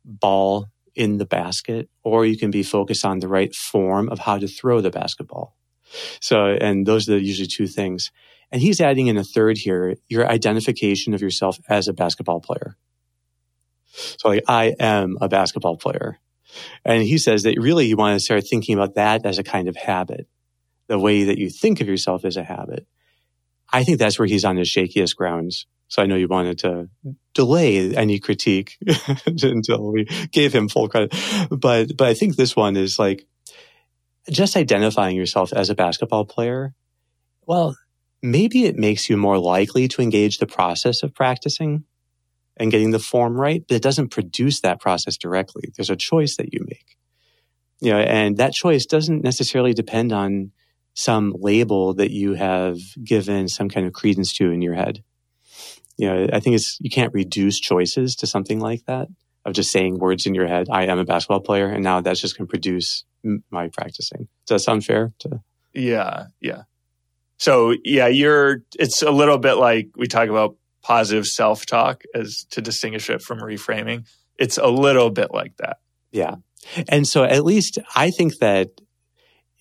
ball 0.05 0.67
in 0.95 1.17
the 1.17 1.25
basket, 1.25 1.89
or 2.01 2.25
you 2.25 2.37
can 2.37 2.49
be 2.49 2.63
focused 2.63 3.03
on 3.03 3.19
the 3.19 3.27
right 3.27 3.53
form 3.53 4.07
of 4.07 4.19
how 4.19 4.37
to 4.37 4.47
throw 4.47 4.79
the 4.79 4.89
basketball. 4.89 5.57
So, 6.21 6.45
and 6.45 6.85
those 6.85 7.09
are 7.09 7.17
usually 7.17 7.47
two 7.47 7.67
things. 7.67 8.09
And 8.53 8.61
he's 8.61 8.79
adding 8.79 9.07
in 9.07 9.17
a 9.17 9.23
third 9.25 9.57
here, 9.57 9.97
your 10.07 10.25
identification 10.25 11.13
of 11.13 11.21
yourself 11.21 11.59
as 11.67 11.89
a 11.89 11.93
basketball 11.93 12.39
player. 12.39 12.77
So 13.85 14.29
like, 14.29 14.43
I 14.47 14.75
am 14.79 15.17
a 15.19 15.27
basketball 15.27 15.75
player. 15.75 16.19
And 16.85 17.03
he 17.03 17.17
says 17.17 17.43
that 17.43 17.59
really 17.59 17.87
you 17.87 17.97
want 17.97 18.15
to 18.15 18.23
start 18.23 18.47
thinking 18.47 18.75
about 18.75 18.95
that 18.95 19.25
as 19.25 19.39
a 19.39 19.43
kind 19.43 19.67
of 19.67 19.75
habit. 19.75 20.25
The 20.87 20.97
way 20.97 21.25
that 21.25 21.37
you 21.37 21.49
think 21.49 21.81
of 21.81 21.89
yourself 21.89 22.23
as 22.23 22.37
a 22.37 22.43
habit. 22.45 22.87
I 23.71 23.83
think 23.83 23.99
that's 23.99 24.17
where 24.17 24.27
he's 24.27 24.45
on 24.45 24.57
his 24.57 24.69
shakiest 24.69 25.15
grounds. 25.15 25.65
So 25.89 26.01
I 26.01 26.05
know 26.05 26.15
you 26.15 26.27
wanted 26.27 26.59
to 26.59 26.89
delay 27.33 27.95
any 27.95 28.19
critique 28.19 28.77
until 29.25 29.91
we 29.91 30.05
gave 30.31 30.53
him 30.53 30.67
full 30.67 30.89
credit. 30.89 31.13
But, 31.49 31.95
but 31.95 32.07
I 32.07 32.13
think 32.13 32.35
this 32.35 32.55
one 32.55 32.75
is 32.75 32.99
like, 32.99 33.25
just 34.29 34.57
identifying 34.57 35.15
yourself 35.15 35.53
as 35.53 35.69
a 35.69 35.75
basketball 35.75 36.25
player, 36.25 36.73
well, 37.45 37.77
maybe 38.21 38.65
it 38.65 38.75
makes 38.75 39.09
you 39.09 39.17
more 39.17 39.37
likely 39.37 39.87
to 39.87 40.01
engage 40.01 40.37
the 40.37 40.47
process 40.47 41.03
of 41.03 41.13
practicing 41.13 41.85
and 42.57 42.71
getting 42.71 42.91
the 42.91 42.99
form 42.99 43.39
right, 43.39 43.63
but 43.67 43.75
it 43.75 43.83
doesn't 43.83 44.09
produce 44.09 44.61
that 44.61 44.81
process 44.81 45.15
directly. 45.15 45.71
There's 45.75 45.89
a 45.89 45.95
choice 45.95 46.35
that 46.37 46.53
you 46.53 46.65
make. 46.67 46.97
You 47.79 47.91
know, 47.91 47.99
and 47.99 48.37
that 48.37 48.53
choice 48.53 48.85
doesn't 48.85 49.23
necessarily 49.23 49.73
depend 49.73 50.11
on 50.11 50.51
some 50.97 51.31
label 51.37 51.93
that 51.93 52.09
you 52.09 52.33
have 52.33 52.79
given 53.03 53.47
some 53.47 53.69
kind 53.69 53.85
of 53.85 53.93
credence 53.93 54.33
to 54.33 54.49
in 54.49 54.63
your 54.63 54.73
head. 54.73 55.03
You 55.95 56.07
know, 56.09 56.27
I 56.33 56.39
think 56.39 56.55
it's 56.55 56.79
you 56.81 56.89
can't 56.89 57.13
reduce 57.13 57.59
choices 57.59 58.15
to 58.17 58.27
something 58.27 58.59
like 58.59 58.83
that 58.85 59.07
of 59.45 59.53
just 59.53 59.71
saying 59.71 59.99
words 59.99 60.25
in 60.25 60.33
your 60.33 60.47
head. 60.47 60.67
I 60.71 60.85
am 60.87 60.97
a 60.97 61.05
basketball 61.05 61.41
player, 61.41 61.67
and 61.67 61.83
now 61.83 62.01
that's 62.01 62.19
just 62.19 62.35
going 62.35 62.47
to 62.47 62.49
produce 62.49 63.05
my 63.51 63.67
practicing. 63.67 64.27
Does 64.47 64.55
that 64.55 64.65
sound 64.65 64.85
fair? 64.85 65.13
To 65.19 65.41
yeah, 65.71 66.27
yeah. 66.41 66.63
So 67.37 67.75
yeah, 67.83 68.07
you're. 68.07 68.63
It's 68.79 69.03
a 69.03 69.11
little 69.11 69.37
bit 69.37 69.53
like 69.53 69.89
we 69.95 70.07
talk 70.07 70.29
about 70.29 70.55
positive 70.81 71.27
self 71.27 71.67
talk 71.67 72.05
as 72.15 72.47
to 72.51 72.61
distinguish 72.61 73.07
it 73.11 73.21
from 73.21 73.39
reframing. 73.39 74.07
It's 74.39 74.57
a 74.57 74.67
little 74.67 75.11
bit 75.11 75.31
like 75.31 75.57
that. 75.57 75.77
Yeah, 76.11 76.37
and 76.87 77.07
so 77.07 77.23
at 77.23 77.45
least 77.45 77.77
I 77.95 78.09
think 78.09 78.39
that 78.39 78.69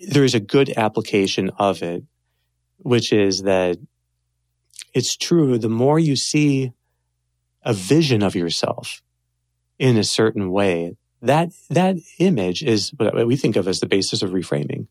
there 0.01 0.25
is 0.25 0.35
a 0.35 0.41
good 0.41 0.73
application 0.77 1.51
of 1.59 1.83
it, 1.83 2.05
which 2.79 3.13
is 3.13 3.43
that 3.43 3.79
it's 4.95 5.17
true. 5.17 5.59
The 5.59 5.69
more 5.69 5.99
you 5.99 6.17
see 6.17 6.73
a 7.63 7.73
vision 7.73 8.23
of 8.23 8.35
yourself 8.35 9.03
in 9.79 9.97
a 9.97 10.05
certain 10.05 10.51
way, 10.51 10.97
that, 11.23 11.51
that 11.71 11.97
image 12.19 12.63
is 12.63 12.93
what 12.97 13.27
we 13.27 13.37
think 13.37 13.57
of 13.57 13.67
as 13.67 13.81
the 13.81 13.87
basis 13.87 14.23
of 14.23 14.31
reframing. 14.31 14.87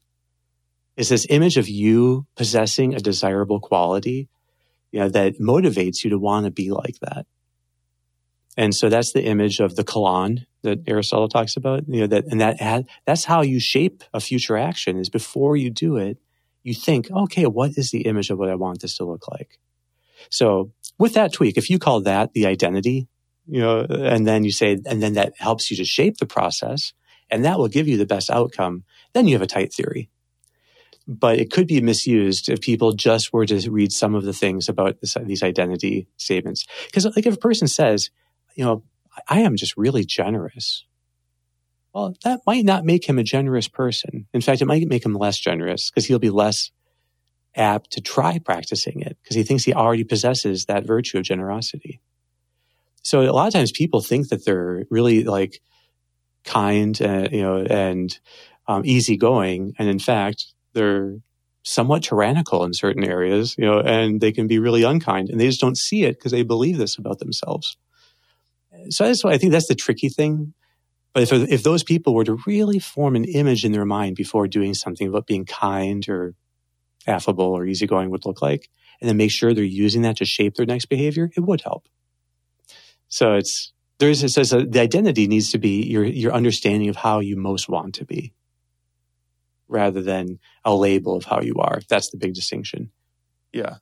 Is 0.97 1.09
this 1.09 1.27
image 1.29 1.57
of 1.57 1.67
you 1.67 2.25
possessing 2.35 2.93
a 2.93 2.99
desirable 2.99 3.59
quality 3.59 4.29
you 4.91 5.01
know, 5.01 5.09
that 5.09 5.39
motivates 5.39 6.03
you 6.03 6.09
to 6.09 6.17
want 6.17 6.45
to 6.45 6.51
be 6.51 6.71
like 6.71 6.99
that. 7.01 7.25
And 8.55 8.73
so 8.73 8.87
that's 8.87 9.11
the 9.11 9.25
image 9.25 9.59
of 9.59 9.75
the 9.75 9.83
kalon 9.83 10.45
that 10.65 10.83
Aristotle 10.87 11.29
talks 11.29 11.55
about. 11.55 11.87
You 11.87 12.01
know, 12.01 12.07
that, 12.07 12.25
and 12.25 12.41
that, 12.41 12.85
that's 13.05 13.25
how 13.25 13.41
you 13.41 13.59
shape 13.59 14.03
a 14.13 14.19
future 14.19 14.57
action 14.57 14.99
is 14.99 15.09
before 15.09 15.55
you 15.55 15.69
do 15.69 15.97
it, 15.97 16.17
you 16.63 16.73
think, 16.73 17.09
okay, 17.09 17.45
what 17.45 17.71
is 17.77 17.91
the 17.91 18.01
image 18.01 18.29
of 18.29 18.37
what 18.37 18.49
I 18.49 18.55
want 18.55 18.81
this 18.81 18.97
to 18.97 19.05
look 19.05 19.27
like? 19.31 19.59
So 20.29 20.71
with 20.97 21.13
that 21.13 21.33
tweak, 21.33 21.57
if 21.57 21.69
you 21.69 21.79
call 21.79 22.01
that 22.01 22.33
the 22.33 22.45
identity, 22.45 23.07
you 23.47 23.61
know, 23.61 23.79
and 23.81 24.27
then 24.27 24.43
you 24.43 24.51
say, 24.51 24.79
and 24.85 25.01
then 25.01 25.13
that 25.13 25.33
helps 25.37 25.69
you 25.69 25.77
to 25.77 25.85
shape 25.85 26.17
the 26.17 26.25
process 26.25 26.93
and 27.29 27.45
that 27.45 27.57
will 27.57 27.67
give 27.67 27.87
you 27.87 27.97
the 27.97 28.05
best 28.05 28.29
outcome, 28.29 28.83
then 29.13 29.27
you 29.27 29.35
have 29.35 29.41
a 29.41 29.47
tight 29.47 29.73
theory. 29.73 30.09
But 31.07 31.37
it 31.37 31.51
could 31.51 31.67
be 31.67 31.81
misused 31.81 32.49
if 32.49 32.61
people 32.61 32.93
just 32.93 33.31
were 33.31 33.45
to 33.45 33.69
read 33.69 33.91
some 33.91 34.15
of 34.15 34.23
the 34.23 34.33
things 34.33 34.67
about 34.67 35.01
this, 35.01 35.15
these 35.21 35.43
identity 35.43 36.07
statements. 36.17 36.65
Because 36.85 37.05
like 37.05 37.27
if 37.27 37.35
a 37.35 37.39
person 37.39 37.67
says, 37.67 38.09
you 38.55 38.65
know, 38.65 38.83
I 39.27 39.41
am 39.41 39.55
just 39.55 39.77
really 39.77 40.05
generous. 40.05 40.85
Well, 41.93 42.15
that 42.23 42.41
might 42.45 42.65
not 42.65 42.83
make 42.83 43.07
him 43.07 43.17
a 43.17 43.23
generous 43.23 43.67
person. 43.67 44.27
In 44.33 44.41
fact, 44.41 44.61
it 44.61 44.65
might 44.65 44.87
make 44.87 45.05
him 45.05 45.13
less 45.13 45.39
generous 45.39 45.89
because 45.89 46.05
he'll 46.05 46.19
be 46.19 46.29
less 46.29 46.71
apt 47.55 47.91
to 47.91 48.01
try 48.01 48.37
practicing 48.37 48.99
it 48.99 49.17
because 49.23 49.35
he 49.35 49.43
thinks 49.43 49.63
he 49.63 49.73
already 49.73 50.03
possesses 50.03 50.65
that 50.65 50.85
virtue 50.85 51.17
of 51.17 51.23
generosity. 51.23 52.01
So 53.01 53.21
a 53.21 53.31
lot 53.31 53.47
of 53.47 53.53
times 53.53 53.71
people 53.71 54.01
think 54.01 54.29
that 54.29 54.43
they're 54.43 54.83
really 54.89 55.23
like 55.23 55.61
kind, 56.43 56.99
uh, 57.01 57.29
you 57.31 57.41
know, 57.41 57.57
and 57.59 58.17
um, 58.67 58.81
easygoing, 58.83 59.73
and 59.79 59.87
in 59.87 59.99
fact, 59.99 60.47
they're 60.73 61.15
somewhat 61.63 62.03
tyrannical 62.03 62.63
in 62.63 62.73
certain 62.73 63.03
areas, 63.03 63.55
you 63.57 63.65
know, 63.65 63.79
and 63.79 64.19
they 64.19 64.31
can 64.31 64.47
be 64.47 64.59
really 64.59 64.83
unkind, 64.83 65.29
and 65.29 65.39
they 65.39 65.47
just 65.47 65.61
don't 65.61 65.77
see 65.77 66.03
it 66.03 66.17
because 66.17 66.31
they 66.31 66.43
believe 66.43 66.77
this 66.77 66.97
about 66.97 67.19
themselves 67.19 67.77
so 68.89 69.05
that's 69.05 69.23
why 69.23 69.31
I 69.31 69.37
think 69.37 69.51
that's 69.51 69.67
the 69.67 69.75
tricky 69.75 70.09
thing. 70.09 70.53
But 71.13 71.23
if, 71.23 71.31
if 71.31 71.63
those 71.63 71.83
people 71.83 72.13
were 72.13 72.25
to 72.25 72.37
really 72.45 72.79
form 72.79 73.15
an 73.15 73.23
image 73.23 73.63
in 73.63 73.71
their 73.71 73.85
mind 73.85 74.17
before 74.17 74.47
doing 74.47 74.73
something 74.73 75.07
about 75.07 75.27
being 75.27 75.45
kind 75.45 76.07
or 76.09 76.35
affable 77.07 77.45
or 77.45 77.65
easygoing 77.65 78.09
would 78.09 78.25
look 78.25 78.41
like, 78.41 78.69
and 78.99 79.09
then 79.09 79.17
make 79.17 79.31
sure 79.31 79.53
they're 79.53 79.63
using 79.63 80.01
that 80.01 80.17
to 80.17 80.25
shape 80.25 80.55
their 80.55 80.65
next 80.65 80.85
behavior, 80.87 81.29
it 81.35 81.41
would 81.41 81.61
help. 81.61 81.87
So 83.07 83.35
it's 83.35 83.71
there's 83.99 84.23
it 84.23 84.29
says 84.29 84.49
the 84.49 84.79
identity 84.79 85.27
needs 85.27 85.51
to 85.51 85.57
be 85.57 85.83
your 85.83 86.03
your 86.03 86.33
understanding 86.33 86.89
of 86.89 86.97
how 86.97 87.19
you 87.19 87.37
most 87.37 87.69
want 87.69 87.95
to 87.95 88.05
be, 88.05 88.33
rather 89.67 90.01
than 90.01 90.39
a 90.65 90.75
label 90.75 91.15
of 91.15 91.25
how 91.25 91.41
you 91.41 91.55
are. 91.59 91.79
That's 91.87 92.09
the 92.09 92.17
big 92.17 92.33
distinction. 92.33 92.91
Yeah, 93.53 93.75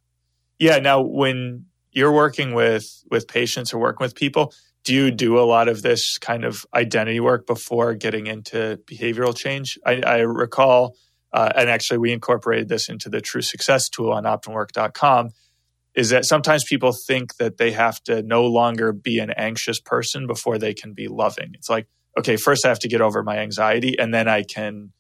yeah. 0.60 0.78
Now, 0.80 1.02
when 1.02 1.66
you're 1.92 2.12
working 2.12 2.54
with 2.54 3.04
with 3.10 3.28
patients 3.28 3.74
or 3.74 3.80
working 3.80 4.06
with 4.06 4.14
people, 4.14 4.54
do 4.84 4.94
you 4.94 5.12
do 5.12 5.40
a 5.40 5.42
lot 5.42 5.68
of 5.68 5.82
this 5.82 6.18
kind 6.18 6.44
of 6.44 6.66
identity 6.74 7.20
work 7.20 7.48
before 7.48 7.94
getting 7.96 8.28
into 8.28 8.80
behavioral 8.86 9.36
change? 9.36 9.78
I, 9.86 10.02
I 10.02 10.18
recall, 10.20 10.96
uh, 11.32 11.52
and 11.56 11.70
actually 11.70 12.00
we 12.00 12.12
incorporated 12.12 12.68
this 12.68 12.90
into 12.90 13.10
the 13.10 13.22
True 13.22 13.42
Success 13.42 13.88
tool 13.90 14.12
on 14.12 14.24
OptimalWork.com, 14.24 15.30
is 15.96 16.10
that 16.10 16.26
sometimes 16.26 16.64
people 16.66 16.92
think 16.92 17.36
that 17.38 17.58
they 17.58 17.72
have 17.72 18.02
to 18.04 18.24
no 18.24 18.46
longer 18.46 18.92
be 18.92 19.20
an 19.20 19.32
anxious 19.32 19.80
person 19.80 20.28
before 20.28 20.58
they 20.58 20.74
can 20.74 20.94
be 20.94 21.08
loving. 21.08 21.52
It's 21.54 21.70
like, 21.70 21.88
okay, 22.18 22.36
first 22.36 22.66
I 22.66 22.70
have 22.70 22.80
to 22.80 22.90
get 22.90 23.02
over 23.02 23.24
my 23.24 23.38
anxiety 23.38 23.98
and 23.98 24.14
then 24.14 24.28
I 24.28 24.44
can, 24.44 24.92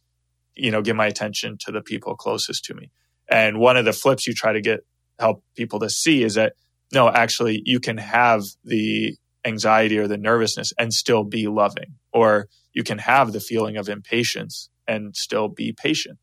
you 0.55 0.71
know, 0.71 0.81
give 0.81 0.95
my 0.95 1.07
attention 1.07 1.57
to 1.61 1.71
the 1.71 1.81
people 1.81 2.15
closest 2.15 2.63
to 2.65 2.73
me. 2.73 2.91
And 3.27 3.59
one 3.59 3.75
of 3.75 3.85
the 3.85 3.93
flips 3.93 4.27
you 4.27 4.33
try 4.33 4.53
to 4.53 4.61
get 4.61 4.85
help 5.19 5.43
people 5.55 5.79
to 5.79 5.89
see 5.89 6.23
is 6.23 6.35
that 6.35 6.53
no, 6.93 7.09
actually 7.09 7.61
you 7.65 7.79
can 7.79 7.97
have 7.97 8.43
the 8.63 9.15
anxiety 9.45 9.97
or 9.97 10.07
the 10.07 10.17
nervousness 10.17 10.73
and 10.77 10.93
still 10.93 11.23
be 11.23 11.47
loving. 11.47 11.95
Or 12.11 12.47
you 12.73 12.83
can 12.83 12.97
have 12.99 13.31
the 13.33 13.39
feeling 13.39 13.77
of 13.77 13.89
impatience 13.89 14.69
and 14.87 15.15
still 15.15 15.47
be 15.47 15.73
patient. 15.73 16.19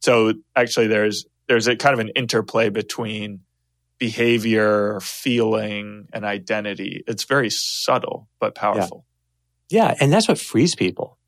So 0.00 0.34
actually 0.54 0.86
there's 0.86 1.26
there's 1.48 1.66
a 1.66 1.76
kind 1.76 1.94
of 1.94 2.00
an 2.00 2.10
interplay 2.10 2.68
between 2.68 3.40
behavior, 3.98 5.00
feeling, 5.00 6.06
and 6.12 6.24
identity. 6.24 7.02
It's 7.06 7.24
very 7.24 7.50
subtle 7.50 8.28
but 8.38 8.54
powerful. 8.54 9.04
Yeah. 9.68 9.88
yeah, 9.88 9.94
and 10.00 10.12
that's 10.12 10.28
what 10.28 10.38
frees 10.38 10.74
people. 10.74 11.18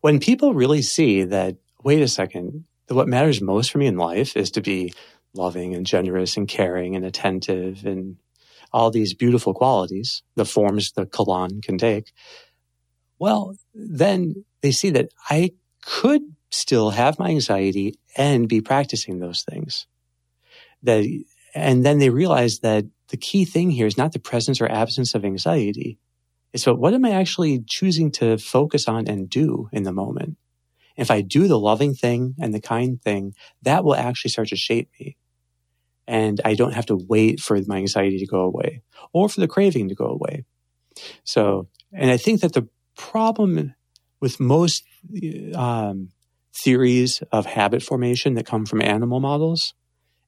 When 0.00 0.20
people 0.20 0.54
really 0.54 0.82
see 0.82 1.24
that, 1.24 1.56
wait 1.82 2.00
a 2.00 2.08
second, 2.08 2.64
that 2.86 2.94
what 2.94 3.08
matters 3.08 3.42
most 3.42 3.70
for 3.70 3.78
me 3.78 3.86
in 3.86 3.96
life 3.96 4.36
is 4.36 4.50
to 4.52 4.60
be 4.60 4.94
loving 5.34 5.74
and 5.74 5.84
generous 5.84 6.36
and 6.36 6.48
caring 6.48 6.96
and 6.96 7.04
attentive 7.04 7.84
and 7.84 8.16
all 8.72 8.90
these 8.90 9.14
beautiful 9.14 9.54
qualities, 9.54 10.22
the 10.34 10.44
forms 10.44 10.92
the 10.92 11.06
kalon 11.06 11.60
can 11.60 11.78
take, 11.78 12.12
well, 13.18 13.56
then 13.74 14.44
they 14.60 14.70
see 14.70 14.90
that 14.90 15.10
I 15.30 15.52
could 15.82 16.22
still 16.50 16.90
have 16.90 17.18
my 17.18 17.30
anxiety 17.30 17.98
and 18.16 18.48
be 18.48 18.60
practicing 18.60 19.18
those 19.18 19.42
things. 19.42 19.86
That, 20.82 21.04
and 21.54 21.84
then 21.84 21.98
they 21.98 22.10
realize 22.10 22.60
that 22.60 22.86
the 23.08 23.16
key 23.16 23.44
thing 23.44 23.70
here 23.70 23.86
is 23.86 23.96
not 23.96 24.12
the 24.12 24.18
presence 24.18 24.60
or 24.60 24.70
absence 24.70 25.14
of 25.14 25.24
anxiety. 25.24 25.98
It's 26.52 26.66
what, 26.66 26.78
what 26.78 26.94
am 26.94 27.04
I 27.04 27.10
actually 27.10 27.62
choosing 27.66 28.10
to 28.12 28.38
focus 28.38 28.88
on 28.88 29.08
and 29.08 29.28
do 29.28 29.68
in 29.72 29.84
the 29.84 29.92
moment? 29.92 30.36
If 30.96 31.10
I 31.10 31.20
do 31.20 31.46
the 31.46 31.58
loving 31.58 31.94
thing 31.94 32.34
and 32.40 32.54
the 32.54 32.60
kind 32.60 33.00
thing, 33.00 33.34
that 33.62 33.84
will 33.84 33.94
actually 33.94 34.30
start 34.30 34.48
to 34.48 34.56
shape 34.56 34.90
me 34.98 35.16
and 36.06 36.40
I 36.44 36.54
don't 36.54 36.74
have 36.74 36.86
to 36.86 36.96
wait 36.96 37.40
for 37.40 37.58
my 37.66 37.78
anxiety 37.78 38.18
to 38.18 38.26
go 38.26 38.40
away 38.40 38.82
or 39.12 39.28
for 39.28 39.40
the 39.40 39.48
craving 39.48 39.88
to 39.88 39.94
go 39.94 40.06
away. 40.06 40.44
So, 41.24 41.68
and 41.92 42.10
I 42.10 42.16
think 42.16 42.40
that 42.40 42.52
the 42.52 42.68
problem 42.96 43.74
with 44.20 44.40
most 44.40 44.84
um, 45.54 46.10
theories 46.54 47.22
of 47.32 47.46
habit 47.46 47.82
formation 47.82 48.34
that 48.34 48.46
come 48.46 48.66
from 48.66 48.80
animal 48.80 49.20
models 49.20 49.74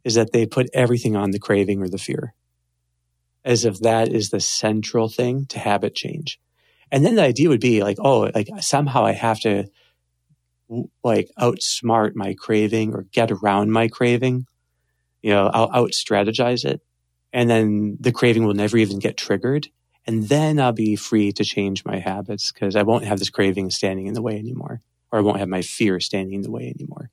is 0.05 0.15
that 0.15 0.33
they 0.33 0.47
put 0.47 0.69
everything 0.75 1.17
on 1.17 1.31
the 1.31 1.39
craving 1.39 1.83
or 1.83 1.89
the 1.89 1.99
fear 1.99 2.35
as 3.45 3.65
if 3.65 3.79
that 3.81 4.09
is 4.09 4.31
the 4.31 4.41
central 4.41 5.09
thing 5.09 5.47
to 5.47 5.59
habit 5.59 5.95
change. 5.95 6.39
And 6.91 7.05
then 7.05 7.15
the 7.15 7.23
idea 7.23 7.49
would 7.49 7.61
be 7.61 7.83
like, 7.83 7.97
oh, 7.99 8.31
like 8.35 8.49
somehow 8.61 9.05
I 9.05 9.13
have 9.13 9.41
to 9.41 9.65
like 11.03 11.31
outsmart 11.39 12.15
my 12.15 12.35
craving 12.39 12.95
or 12.95 13.07
get 13.13 13.31
around 13.31 13.71
my 13.71 13.89
craving 13.89 14.47
you 15.23 15.31
know, 15.31 15.49
I'll 15.49 15.71
out 15.73 15.93
strategize 15.93 16.65
it. 16.65 16.81
And 17.33 17.49
then 17.51 17.97
the 18.01 18.13
craving 18.13 18.45
will 18.45 18.55
never 18.55 18.77
even 18.77 18.99
get 18.99 19.17
triggered. 19.17 19.69
And 20.07 20.29
then 20.29 20.59
I'll 20.59 20.73
be 20.73 20.97
free 20.97 21.33
to 21.33 21.45
change 21.45 21.85
my 21.85 21.99
habits 21.99 22.51
because 22.51 22.77
I 22.77 22.83
won't 22.83 23.05
have 23.05 23.19
this 23.19 23.31
craving 23.31 23.71
standing 23.71 24.07
in 24.07 24.15
the 24.15 24.23
way 24.23 24.39
anymore, 24.39 24.81
or 25.13 25.19
I 25.19 25.23
won't 25.23 25.39
have 25.39 25.49
my 25.49 25.63
fear 25.63 26.01
standing 26.01 26.35
in 26.35 26.43
the 26.43 26.51
way 26.51 26.73
anymore. 26.75 27.11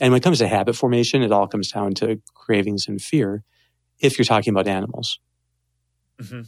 And 0.00 0.12
when 0.12 0.20
it 0.20 0.24
comes 0.24 0.38
to 0.38 0.48
habit 0.48 0.74
formation, 0.74 1.22
it 1.22 1.32
all 1.32 1.46
comes 1.46 1.70
down 1.70 1.94
to 1.94 2.20
cravings 2.34 2.88
and 2.88 3.00
fear 3.00 3.44
if 4.00 4.18
you're 4.18 4.24
talking 4.24 4.52
about 4.52 4.66
animals. 4.66 5.20
Mm-hmm. 6.20 6.42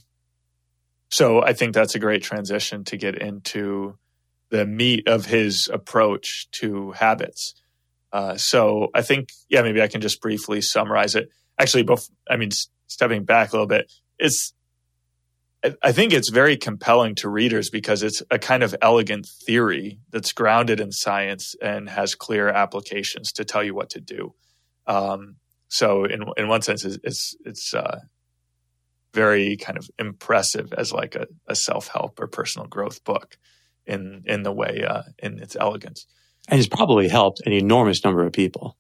So 1.11 1.43
I 1.43 1.53
think 1.53 1.75
that's 1.75 1.95
a 1.95 1.99
great 1.99 2.23
transition 2.23 2.85
to 2.85 2.97
get 2.97 3.17
into 3.17 3.97
the 4.51 4.67
meat 4.67 5.07
of 5.07 5.27
his 5.27 5.69
approach 5.73 6.51
to 6.53 6.93
habits. 6.93 7.55
Uh, 8.13 8.37
so 8.37 8.89
I 8.95 9.03
think, 9.03 9.31
yeah, 9.49 9.63
maybe 9.63 9.83
I 9.83 9.89
can 9.89 10.01
just 10.01 10.21
briefly 10.21 10.61
summarize 10.61 11.15
it. 11.15 11.31
Actually, 11.59 11.83
both, 11.83 12.09
I 12.31 12.37
mean, 12.37 12.51
stepping 12.87 13.25
back 13.25 13.51
a 13.51 13.53
little 13.53 13.67
bit, 13.67 13.93
it's, 14.19 14.55
I 15.83 15.91
think 15.91 16.13
it's 16.13 16.31
very 16.31 16.57
compelling 16.57 17.17
to 17.17 17.29
readers 17.29 17.69
because 17.69 18.05
it's 18.05 18.23
a 18.31 18.39
kind 18.39 18.63
of 18.63 18.77
elegant 18.81 19.27
theory 19.27 19.99
that's 20.11 20.33
grounded 20.33 20.79
in 20.79 20.93
science 20.93 21.57
and 21.61 21.89
has 21.89 22.15
clear 22.15 22.49
applications 22.49 23.33
to 23.33 23.45
tell 23.45 23.65
you 23.65 23.75
what 23.75 23.91
to 23.91 24.01
do. 24.01 24.35
Um, 24.87 25.37
so 25.67 26.05
in 26.05 26.25
in 26.37 26.47
one 26.47 26.63
sense, 26.63 26.85
it's 26.85 26.99
it's, 27.03 27.37
it's 27.45 27.75
uh, 27.75 28.01
very 29.13 29.57
kind 29.57 29.77
of 29.77 29.91
impressive 29.99 30.73
as 30.73 30.93
like 30.93 31.17
a, 31.17 31.27
a 31.49 31.57
self 31.57 31.89
help 31.89 32.21
or 32.21 32.29
personal 32.29 32.69
growth 32.69 33.03
book 33.03 33.37
in 33.85 34.23
in 34.27 34.45
the 34.45 34.53
way 34.53 34.85
uh, 34.87 35.03
in 35.19 35.41
its 35.41 35.57
elegance 35.57 36.07
and 36.49 36.59
it's 36.59 36.69
probably 36.69 37.09
helped 37.09 37.41
an 37.47 37.53
enormous 37.53 38.03
number 38.05 38.25
of 38.25 38.33
people. 38.33 38.77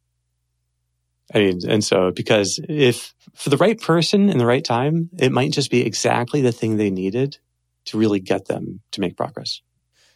I 1.34 1.38
mean, 1.38 1.60
and 1.68 1.84
so 1.84 2.10
because 2.10 2.58
if 2.68 3.14
for 3.34 3.50
the 3.50 3.58
right 3.58 3.78
person 3.80 4.30
in 4.30 4.38
the 4.38 4.46
right 4.46 4.64
time, 4.64 5.10
it 5.18 5.30
might 5.30 5.52
just 5.52 5.70
be 5.70 5.84
exactly 5.84 6.40
the 6.40 6.52
thing 6.52 6.76
they 6.76 6.90
needed 6.90 7.38
to 7.87 7.98
really 7.98 8.20
get 8.20 8.46
them 8.46 8.80
to 8.92 9.00
make 9.00 9.16
progress. 9.16 9.60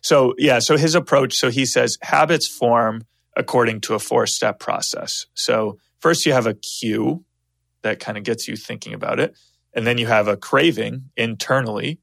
So, 0.01 0.35
yeah, 0.39 0.59
so 0.59 0.77
his 0.77 0.95
approach, 0.95 1.35
so 1.35 1.51
he 1.51 1.65
says 1.67 1.99
habits 2.03 2.49
form 2.49 3.03
according 3.37 3.83
to 3.83 3.95
a 3.95 3.99
four 3.99 4.27
step 4.27 4.59
process. 4.59 5.27
So, 5.35 5.79
first 6.01 6.27
you 6.27 6.33
have 6.33 6.47
a 6.47 6.55
cue, 6.55 7.25
that 7.83 8.01
kind 8.01 8.17
of 8.17 8.25
gets 8.25 8.49
you 8.49 8.57
thinking 8.57 8.95
about 8.95 9.21
it. 9.21 9.37
And 9.75 9.87
then 9.87 9.99
you 9.99 10.07
have 10.07 10.29
a 10.29 10.37
craving 10.37 11.11
internally 11.17 12.01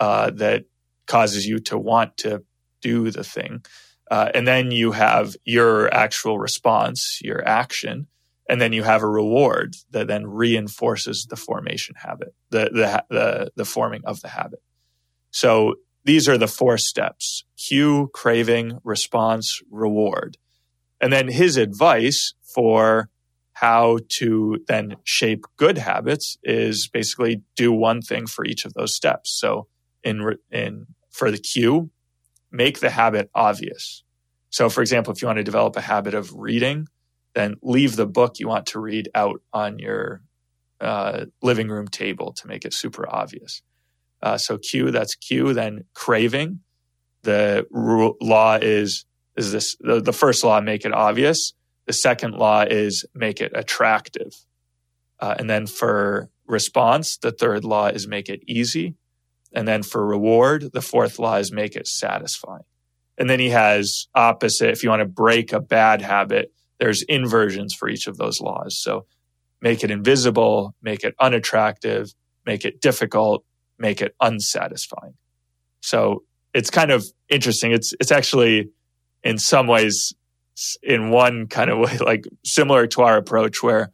uh, 0.00 0.30
that 0.30 0.64
causes 1.06 1.46
you 1.46 1.58
to 1.60 1.78
want 1.78 2.16
to 2.18 2.42
do 2.80 3.10
the 3.10 3.24
thing. 3.24 3.64
Uh, 4.10 4.30
and 4.34 4.46
then 4.46 4.70
you 4.70 4.92
have 4.92 5.36
your 5.44 5.92
actual 5.92 6.38
response, 6.38 7.20
your 7.22 7.46
action, 7.46 8.06
and 8.48 8.60
then 8.60 8.72
you 8.72 8.84
have 8.84 9.02
a 9.02 9.08
reward 9.08 9.74
that 9.90 10.06
then 10.06 10.26
reinforces 10.26 11.26
the 11.28 11.36
formation 11.36 11.96
habit, 11.96 12.34
the 12.50 12.70
the 12.72 13.04
the, 13.10 13.50
the 13.56 13.64
forming 13.64 14.02
of 14.04 14.20
the 14.20 14.28
habit. 14.28 14.62
So 15.30 15.74
these 16.04 16.28
are 16.28 16.38
the 16.38 16.46
four 16.46 16.78
steps: 16.78 17.44
cue, 17.56 18.10
craving, 18.14 18.78
response, 18.84 19.60
reward. 19.70 20.38
And 21.00 21.12
then 21.12 21.28
his 21.28 21.56
advice 21.56 22.34
for 22.42 23.10
how 23.54 23.98
to 24.08 24.58
then 24.68 24.96
shape 25.02 25.44
good 25.56 25.78
habits 25.78 26.36
is 26.42 26.88
basically 26.88 27.42
do 27.56 27.72
one 27.72 28.02
thing 28.02 28.26
for 28.26 28.44
each 28.44 28.64
of 28.64 28.74
those 28.74 28.94
steps. 28.94 29.36
So 29.38 29.66
in 30.04 30.36
in 30.50 30.86
for 31.10 31.30
the 31.30 31.38
cue, 31.38 31.90
make 32.50 32.80
the 32.80 32.90
habit 32.90 33.30
obvious. 33.34 34.02
So 34.50 34.68
for 34.68 34.80
example, 34.80 35.12
if 35.12 35.20
you 35.20 35.26
want 35.26 35.38
to 35.38 35.44
develop 35.44 35.76
a 35.76 35.80
habit 35.80 36.14
of 36.14 36.32
reading, 36.34 36.88
then 37.34 37.56
leave 37.62 37.96
the 37.96 38.06
book 38.06 38.38
you 38.38 38.48
want 38.48 38.66
to 38.66 38.80
read 38.80 39.10
out 39.14 39.42
on 39.52 39.78
your 39.78 40.22
uh, 40.80 41.26
living 41.42 41.68
room 41.68 41.88
table 41.88 42.32
to 42.32 42.46
make 42.46 42.64
it 42.64 42.72
super 42.72 43.06
obvious. 43.08 43.62
Uh, 44.22 44.38
so 44.38 44.58
cue, 44.58 44.90
that's 44.90 45.14
cue. 45.14 45.52
Then 45.52 45.84
craving. 45.94 46.60
The 47.22 47.66
rule, 47.70 48.16
law 48.20 48.58
is 48.60 49.04
is 49.36 49.52
this 49.52 49.76
the, 49.80 50.00
the, 50.00 50.12
first 50.12 50.44
law 50.44 50.60
make 50.60 50.84
it 50.84 50.94
obvious. 50.94 51.52
The 51.86 51.92
second 51.92 52.34
law 52.34 52.62
is 52.62 53.04
make 53.14 53.40
it 53.40 53.52
attractive. 53.54 54.32
Uh, 55.20 55.34
and 55.38 55.50
then 55.50 55.66
for 55.66 56.30
response, 56.46 57.18
the 57.18 57.32
third 57.32 57.64
law 57.64 57.88
is 57.88 58.08
make 58.08 58.28
it 58.28 58.40
easy. 58.46 58.94
And 59.52 59.66
then 59.66 59.82
for 59.82 60.04
reward, 60.04 60.70
the 60.72 60.82
fourth 60.82 61.18
law 61.18 61.36
is 61.36 61.52
make 61.52 61.76
it 61.76 61.86
satisfying. 61.86 62.64
And 63.18 63.30
then 63.30 63.40
he 63.40 63.50
has 63.50 64.08
opposite. 64.14 64.70
If 64.70 64.82
you 64.82 64.90
want 64.90 65.00
to 65.00 65.06
break 65.06 65.52
a 65.52 65.60
bad 65.60 66.02
habit, 66.02 66.52
there's 66.78 67.02
inversions 67.02 67.74
for 67.74 67.88
each 67.88 68.06
of 68.06 68.18
those 68.18 68.40
laws. 68.40 68.78
So 68.82 69.06
make 69.62 69.82
it 69.82 69.90
invisible, 69.90 70.74
make 70.82 71.04
it 71.04 71.14
unattractive, 71.18 72.12
make 72.44 72.64
it 72.64 72.80
difficult, 72.80 73.44
make 73.78 74.02
it 74.02 74.14
unsatisfying. 74.20 75.14
So 75.80 76.24
it's 76.52 76.70
kind 76.70 76.90
of 76.90 77.04
interesting. 77.28 77.72
It's 77.72 77.94
it's 78.00 78.12
actually 78.12 78.70
in 79.22 79.38
some 79.38 79.66
ways 79.66 80.14
in 80.82 81.10
one 81.10 81.46
kind 81.46 81.70
of 81.70 81.78
way 81.78 81.98
like 82.04 82.24
similar 82.44 82.86
to 82.88 83.02
our 83.02 83.16
approach 83.16 83.62
where 83.62 83.92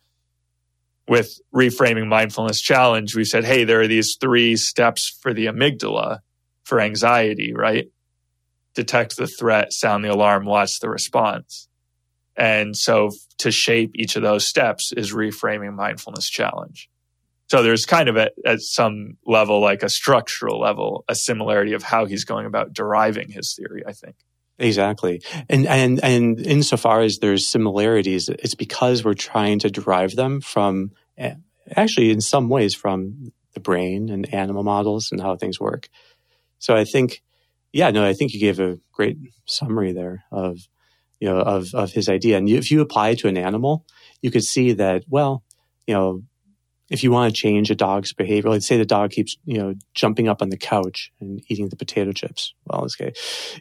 with 1.13 1.39
reframing 1.55 2.09
mindfulness 2.09 2.59
challenge 2.59 3.15
we 3.15 3.23
said 3.23 3.45
hey 3.45 3.65
there 3.65 3.83
are 3.83 3.87
these 3.87 4.17
three 4.19 4.57
steps 4.57 5.19
for 5.21 5.35
the 5.35 5.45
amygdala 5.45 6.21
for 6.65 6.81
anxiety 6.81 7.53
right? 7.55 7.89
Detect 8.75 9.19
the 9.19 9.27
threat 9.27 9.75
sound 9.75 10.03
the 10.03 10.11
alarm 10.11 10.47
watch 10.47 10.81
the 10.81 10.89
response. 10.89 11.69
And 12.35 12.75
so 12.75 13.11
to 13.39 13.51
shape 13.51 13.91
each 13.95 14.17
of 14.17 14.23
those 14.23 14.47
steps 14.47 14.91
is 14.97 15.13
reframing 15.13 15.75
mindfulness 15.75 16.31
challenge. 16.31 16.89
So 17.51 17.63
there's 17.63 17.85
kind 17.85 18.09
of 18.09 18.17
at, 18.17 18.33
at 18.47 18.63
some 18.63 19.19
level 19.27 19.61
like 19.61 19.83
a 19.83 19.91
structural 19.91 20.59
level 20.59 21.05
a 21.09 21.15
similarity 21.15 21.75
of 21.75 21.83
how 21.83 22.07
he's 22.07 22.25
going 22.25 22.47
about 22.47 22.73
deriving 22.73 23.31
his 23.31 23.55
theory 23.55 23.83
i 23.87 23.93
think. 23.93 24.17
Exactly. 24.59 25.23
And, 25.49 25.67
and, 25.67 26.03
and 26.05 26.39
insofar 26.39 27.01
as 27.01 27.19
there's 27.19 27.51
similarities, 27.51 28.29
it's 28.29 28.55
because 28.55 29.05
we're 29.05 29.15
trying 29.15 29.59
to 29.61 29.71
derive 29.71 30.15
them 30.15 30.41
from, 30.41 30.93
actually, 31.77 32.11
in 32.11 32.21
some 32.21 32.49
ways, 32.49 32.75
from 32.75 33.33
the 33.55 33.61
brain 33.61 34.09
and 34.09 34.33
animal 34.33 34.63
models 34.63 35.11
and 35.13 35.21
how 35.21 35.37
things 35.37 35.61
work. 35.61 35.89
So 36.59 36.75
I 36.75 36.85
think, 36.85 37.23
yeah, 37.73 37.91
no, 37.91 38.05
I 38.05 38.13
think 38.13 38.33
you 38.33 38.41
gave 38.41 38.61
a 38.61 38.79
great 38.93 39.19
summary 39.47 39.93
there 39.93 40.25
of, 40.31 40.59
you 41.21 41.29
know, 41.29 41.39
of, 41.39 41.75
of 41.75 41.93
his 41.93 42.09
idea. 42.09 42.39
And 42.39 42.49
if 42.49 42.71
you 42.71 42.81
apply 42.81 43.11
it 43.11 43.19
to 43.21 43.29
an 43.29 43.37
animal, 43.37 43.85
you 44.21 44.31
could 44.31 44.45
see 44.45 44.73
that, 44.73 45.05
well, 45.09 45.43
you 45.87 45.95
know, 45.95 46.23
if 46.93 47.03
you 47.03 47.11
want 47.11 47.35
to 47.35 47.41
change 47.41 47.71
a 47.71 47.75
dog's 47.75 48.13
behavior, 48.13 48.51
let's 48.51 48.67
say 48.67 48.77
the 48.77 48.85
dog 48.85 49.13
keeps, 49.13 49.39
you 49.47 49.57
know, 49.57 49.75
jumping 49.95 50.29
up 50.29 50.43
on 50.43 50.51
the 50.51 50.59
couch 50.59 51.11
and 51.21 51.43
eating 51.49 51.71
the 51.71 51.77
potato 51.77 52.13
chips. 52.13 52.53
Well, 52.67 52.83
this 52.83 52.97
guy, 52.97 53.13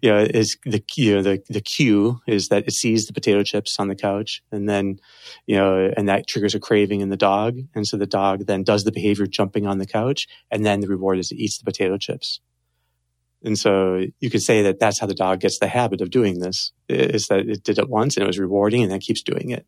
you 0.02 0.12
know, 0.12 0.20
is 0.20 0.58
the, 0.66 0.84
you 0.98 1.16
know, 1.16 1.22
the, 1.22 1.42
the 1.50 1.62
cue 1.62 2.20
is 2.28 2.50
that 2.50 2.68
it 2.68 2.74
sees 2.74 3.08
the 3.08 3.14
potato 3.14 3.42
chips 3.44 3.80
on 3.80 3.88
the 3.88 3.96
couch 3.96 4.44
and 4.52 4.68
then, 4.68 5.00
you 5.46 5.56
know, 5.56 5.94
and 5.96 6.10
that 6.10 6.28
triggers 6.28 6.54
a 6.56 6.60
craving 6.60 7.00
in 7.00 7.08
the 7.08 7.16
dog. 7.16 7.58
And 7.74 7.88
so 7.88 7.96
the 7.96 8.06
dog 8.06 8.48
then 8.48 8.64
does 8.64 8.84
the 8.84 8.92
behavior 8.92 9.26
jumping 9.28 9.66
on 9.66 9.78
the 9.78 9.88
couch 9.88 10.28
and 10.52 10.66
then 10.66 10.82
the 10.82 10.90
reward 10.90 11.18
is 11.18 11.32
it 11.32 11.38
eats 11.38 11.58
the 11.58 11.64
potato 11.64 11.98
chips. 11.98 12.42
And 13.46 13.58
so 13.58 14.06
you 14.20 14.30
could 14.30 14.44
say 14.44 14.62
that 14.64 14.80
that's 14.80 15.00
how 15.00 15.08
the 15.08 15.16
dog 15.16 15.40
gets 15.40 15.58
the 15.58 15.68
habit 15.68 16.02
of 16.02 16.12
doing 16.12 16.40
this 16.40 16.74
is 16.90 17.28
that 17.28 17.48
it 17.48 17.64
did 17.64 17.80
it 17.80 17.90
once 17.90 18.18
and 18.18 18.26
it 18.26 18.28
was 18.28 18.38
rewarding 18.38 18.84
and 18.84 18.92
then 18.92 19.00
keeps 19.00 19.24
doing 19.24 19.52
it. 19.52 19.66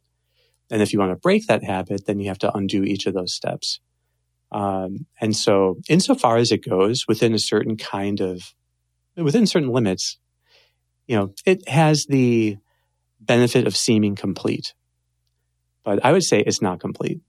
And 0.74 0.82
if 0.82 0.92
you 0.92 0.98
want 0.98 1.12
to 1.12 1.16
break 1.16 1.46
that 1.46 1.64
habit, 1.64 2.08
then 2.08 2.20
you 2.20 2.30
have 2.30 2.40
to 2.40 2.52
undo 2.52 2.84
each 2.84 3.06
of 3.06 3.14
those 3.14 3.32
steps. 3.32 3.80
Um, 4.52 5.06
and 5.22 5.36
so, 5.36 5.78
insofar 5.88 6.38
as 6.38 6.52
it 6.52 6.68
goes 6.68 7.06
within 7.08 7.36
a 7.36 7.40
certain 7.40 7.78
kind 7.78 8.20
of, 8.22 8.56
within 9.16 9.46
certain 9.46 9.70
limits, 9.70 10.18
you 11.06 11.16
know, 11.16 11.32
it 11.46 11.70
has 11.70 12.08
the 12.08 12.58
benefit 13.20 13.68
of 13.68 13.78
seeming 13.78 14.16
complete. 14.16 14.74
But 15.84 16.04
I 16.04 16.12
would 16.12 16.24
say 16.24 16.40
it's 16.40 16.62
not 16.62 16.80
complete. 16.80 17.22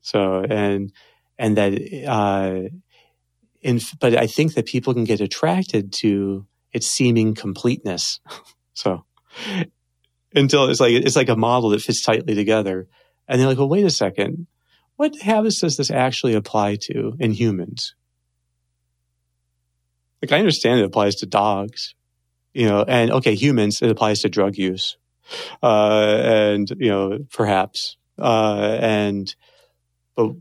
So, 0.00 0.42
and, 0.42 0.92
and 1.38 1.56
that, 1.56 1.72
uh, 2.04 2.68
in, 3.62 3.80
but 4.00 4.16
I 4.16 4.26
think 4.26 4.54
that 4.54 4.66
people 4.66 4.92
can 4.92 5.04
get 5.04 5.20
attracted 5.20 5.92
to 6.00 6.48
its 6.72 6.88
seeming 6.88 7.36
completeness. 7.36 8.18
so, 8.74 9.04
until 10.36 10.66
it's 10.66 10.78
like 10.78 10.92
it's 10.92 11.16
like 11.16 11.28
a 11.28 11.36
model 11.36 11.70
that 11.70 11.82
fits 11.82 12.02
tightly 12.02 12.34
together. 12.34 12.86
And 13.26 13.40
they're 13.40 13.48
like, 13.48 13.58
well, 13.58 13.68
wait 13.68 13.84
a 13.84 13.90
second. 13.90 14.46
What 14.96 15.18
habits 15.20 15.60
does 15.60 15.76
this 15.76 15.90
actually 15.90 16.34
apply 16.34 16.76
to 16.82 17.16
in 17.18 17.32
humans? 17.32 17.94
Like 20.22 20.32
I 20.32 20.38
understand 20.38 20.80
it 20.80 20.86
applies 20.86 21.16
to 21.16 21.26
dogs, 21.26 21.94
you 22.54 22.68
know, 22.68 22.84
and 22.86 23.10
okay, 23.10 23.34
humans, 23.34 23.82
it 23.82 23.90
applies 23.90 24.20
to 24.20 24.28
drug 24.28 24.56
use. 24.56 24.96
Uh, 25.62 26.20
and, 26.22 26.70
you 26.78 26.88
know, 26.88 27.18
perhaps. 27.32 27.96
Uh, 28.18 28.78
and, 28.80 29.34
but 30.14 30.32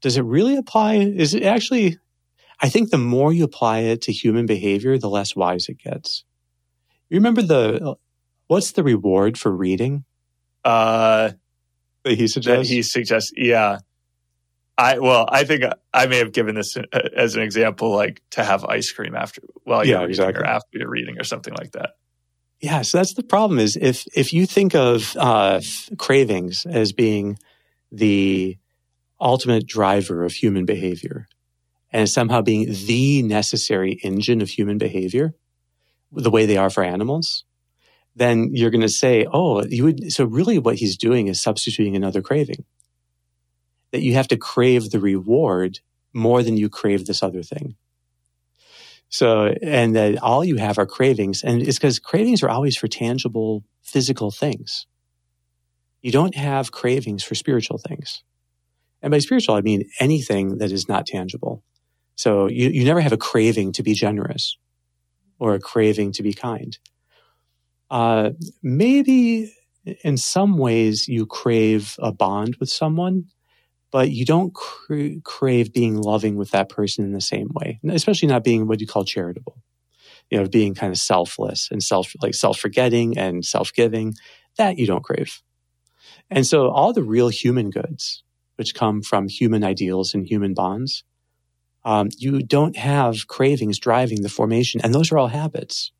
does 0.00 0.16
it 0.16 0.22
really 0.22 0.56
apply? 0.56 0.96
Is 0.96 1.34
it 1.34 1.42
actually, 1.42 1.98
I 2.60 2.68
think 2.68 2.90
the 2.90 2.98
more 2.98 3.32
you 3.32 3.44
apply 3.44 3.78
it 3.80 4.02
to 4.02 4.12
human 4.12 4.46
behavior, 4.46 4.98
the 4.98 5.08
less 5.08 5.34
wise 5.34 5.68
it 5.68 5.78
gets. 5.78 6.24
You 7.08 7.16
remember 7.16 7.42
the 7.42 7.96
What's 8.50 8.72
the 8.72 8.82
reward 8.82 9.38
for 9.38 9.52
reading? 9.52 10.04
Uh, 10.64 11.30
that 12.02 12.18
he 12.18 12.26
suggests. 12.26 12.68
That 12.68 12.74
he 12.74 12.82
suggests, 12.82 13.32
yeah. 13.36 13.78
I 14.76 14.98
well, 14.98 15.24
I 15.28 15.44
think 15.44 15.62
I 15.94 16.06
may 16.06 16.18
have 16.18 16.32
given 16.32 16.56
this 16.56 16.76
uh, 16.76 16.82
as 17.16 17.36
an 17.36 17.42
example, 17.42 17.94
like 17.94 18.20
to 18.30 18.42
have 18.42 18.64
ice 18.64 18.90
cream 18.90 19.14
after, 19.14 19.40
well, 19.64 19.86
yeah, 19.86 20.02
exactly, 20.02 20.42
or 20.42 20.46
after 20.46 20.78
you're 20.78 20.90
reading, 20.90 21.20
or 21.20 21.22
something 21.22 21.54
like 21.54 21.70
that. 21.72 21.90
Yeah, 22.58 22.82
so 22.82 22.98
that's 22.98 23.14
the 23.14 23.22
problem. 23.22 23.60
Is 23.60 23.78
if 23.80 24.04
if 24.16 24.32
you 24.32 24.46
think 24.46 24.74
of 24.74 25.16
uh, 25.16 25.60
cravings 25.96 26.66
as 26.66 26.92
being 26.92 27.38
the 27.92 28.58
ultimate 29.20 29.64
driver 29.64 30.24
of 30.24 30.32
human 30.32 30.64
behavior, 30.64 31.28
and 31.92 32.08
somehow 32.08 32.42
being 32.42 32.66
the 32.66 33.22
necessary 33.22 34.00
engine 34.02 34.42
of 34.42 34.48
human 34.48 34.76
behavior, 34.76 35.34
the 36.10 36.32
way 36.32 36.46
they 36.46 36.56
are 36.56 36.68
for 36.68 36.82
animals, 36.82 37.44
then 38.16 38.50
you're 38.52 38.70
going 38.70 38.80
to 38.80 38.88
say, 38.88 39.26
oh, 39.32 39.64
you 39.64 39.84
would. 39.84 40.12
So 40.12 40.24
really, 40.24 40.58
what 40.58 40.76
he's 40.76 40.96
doing 40.96 41.28
is 41.28 41.40
substituting 41.40 41.96
another 41.96 42.22
craving. 42.22 42.64
That 43.92 44.02
you 44.02 44.14
have 44.14 44.28
to 44.28 44.36
crave 44.36 44.90
the 44.90 45.00
reward 45.00 45.80
more 46.12 46.42
than 46.42 46.56
you 46.56 46.68
crave 46.68 47.06
this 47.06 47.22
other 47.22 47.42
thing. 47.42 47.76
So, 49.08 49.54
and 49.62 49.96
that 49.96 50.22
all 50.22 50.44
you 50.44 50.56
have 50.56 50.78
are 50.78 50.86
cravings, 50.86 51.42
and 51.42 51.62
it's 51.62 51.78
because 51.78 51.98
cravings 51.98 52.42
are 52.44 52.48
always 52.48 52.76
for 52.76 52.86
tangible 52.86 53.64
physical 53.82 54.30
things. 54.30 54.86
You 56.00 56.12
don't 56.12 56.36
have 56.36 56.70
cravings 56.70 57.24
for 57.24 57.34
spiritual 57.34 57.78
things. 57.78 58.22
And 59.02 59.10
by 59.10 59.18
spiritual, 59.18 59.56
I 59.56 59.62
mean 59.62 59.90
anything 59.98 60.58
that 60.58 60.70
is 60.70 60.88
not 60.88 61.06
tangible. 61.06 61.64
So 62.14 62.48
you, 62.48 62.68
you 62.68 62.84
never 62.84 63.00
have 63.00 63.12
a 63.12 63.16
craving 63.16 63.72
to 63.72 63.82
be 63.82 63.94
generous 63.94 64.56
or 65.38 65.54
a 65.54 65.60
craving 65.60 66.12
to 66.12 66.22
be 66.22 66.32
kind 66.32 66.78
uh, 67.90 68.30
maybe 68.62 69.52
in 70.04 70.16
some 70.16 70.58
ways 70.58 71.08
you 71.08 71.26
crave 71.26 71.96
a 71.98 72.12
bond 72.12 72.56
with 72.60 72.68
someone, 72.68 73.24
but 73.90 74.10
you 74.10 74.24
don't 74.24 74.54
cra- 74.54 75.20
crave 75.24 75.72
being 75.72 75.96
loving 75.96 76.36
with 76.36 76.50
that 76.50 76.68
person 76.68 77.04
in 77.04 77.12
the 77.12 77.20
same 77.20 77.48
way, 77.52 77.80
especially 77.88 78.28
not 78.28 78.44
being 78.44 78.68
what 78.68 78.80
you 78.80 78.86
call 78.86 79.04
charitable. 79.04 79.58
You 80.30 80.38
know, 80.38 80.48
being 80.48 80.74
kind 80.74 80.92
of 80.92 80.98
selfless 80.98 81.68
and 81.72 81.82
self, 81.82 82.12
like 82.22 82.34
self 82.34 82.58
forgetting 82.58 83.18
and 83.18 83.44
self 83.44 83.72
giving, 83.72 84.14
that 84.56 84.78
you 84.78 84.86
don't 84.86 85.02
crave. 85.02 85.42
And 86.30 86.46
so 86.46 86.70
all 86.70 86.92
the 86.92 87.02
real 87.02 87.28
human 87.28 87.70
goods, 87.70 88.22
which 88.54 88.74
come 88.74 89.02
from 89.02 89.26
human 89.28 89.64
ideals 89.64 90.14
and 90.14 90.24
human 90.24 90.54
bonds, 90.54 91.02
um, 91.84 92.10
you 92.16 92.42
don't 92.42 92.76
have 92.76 93.26
cravings 93.26 93.78
driving 93.78 94.22
the 94.22 94.28
formation, 94.28 94.80
and 94.82 94.94
those 94.94 95.10
are 95.10 95.18
all 95.18 95.28
habits. 95.28 95.92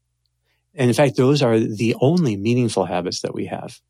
And 0.75 0.89
in 0.89 0.95
fact, 0.95 1.17
those 1.17 1.43
are 1.43 1.59
the 1.59 1.97
only 2.01 2.37
meaningful 2.37 2.85
habits 2.85 3.21
that 3.23 3.35
we 3.35 3.47
have. 3.47 3.81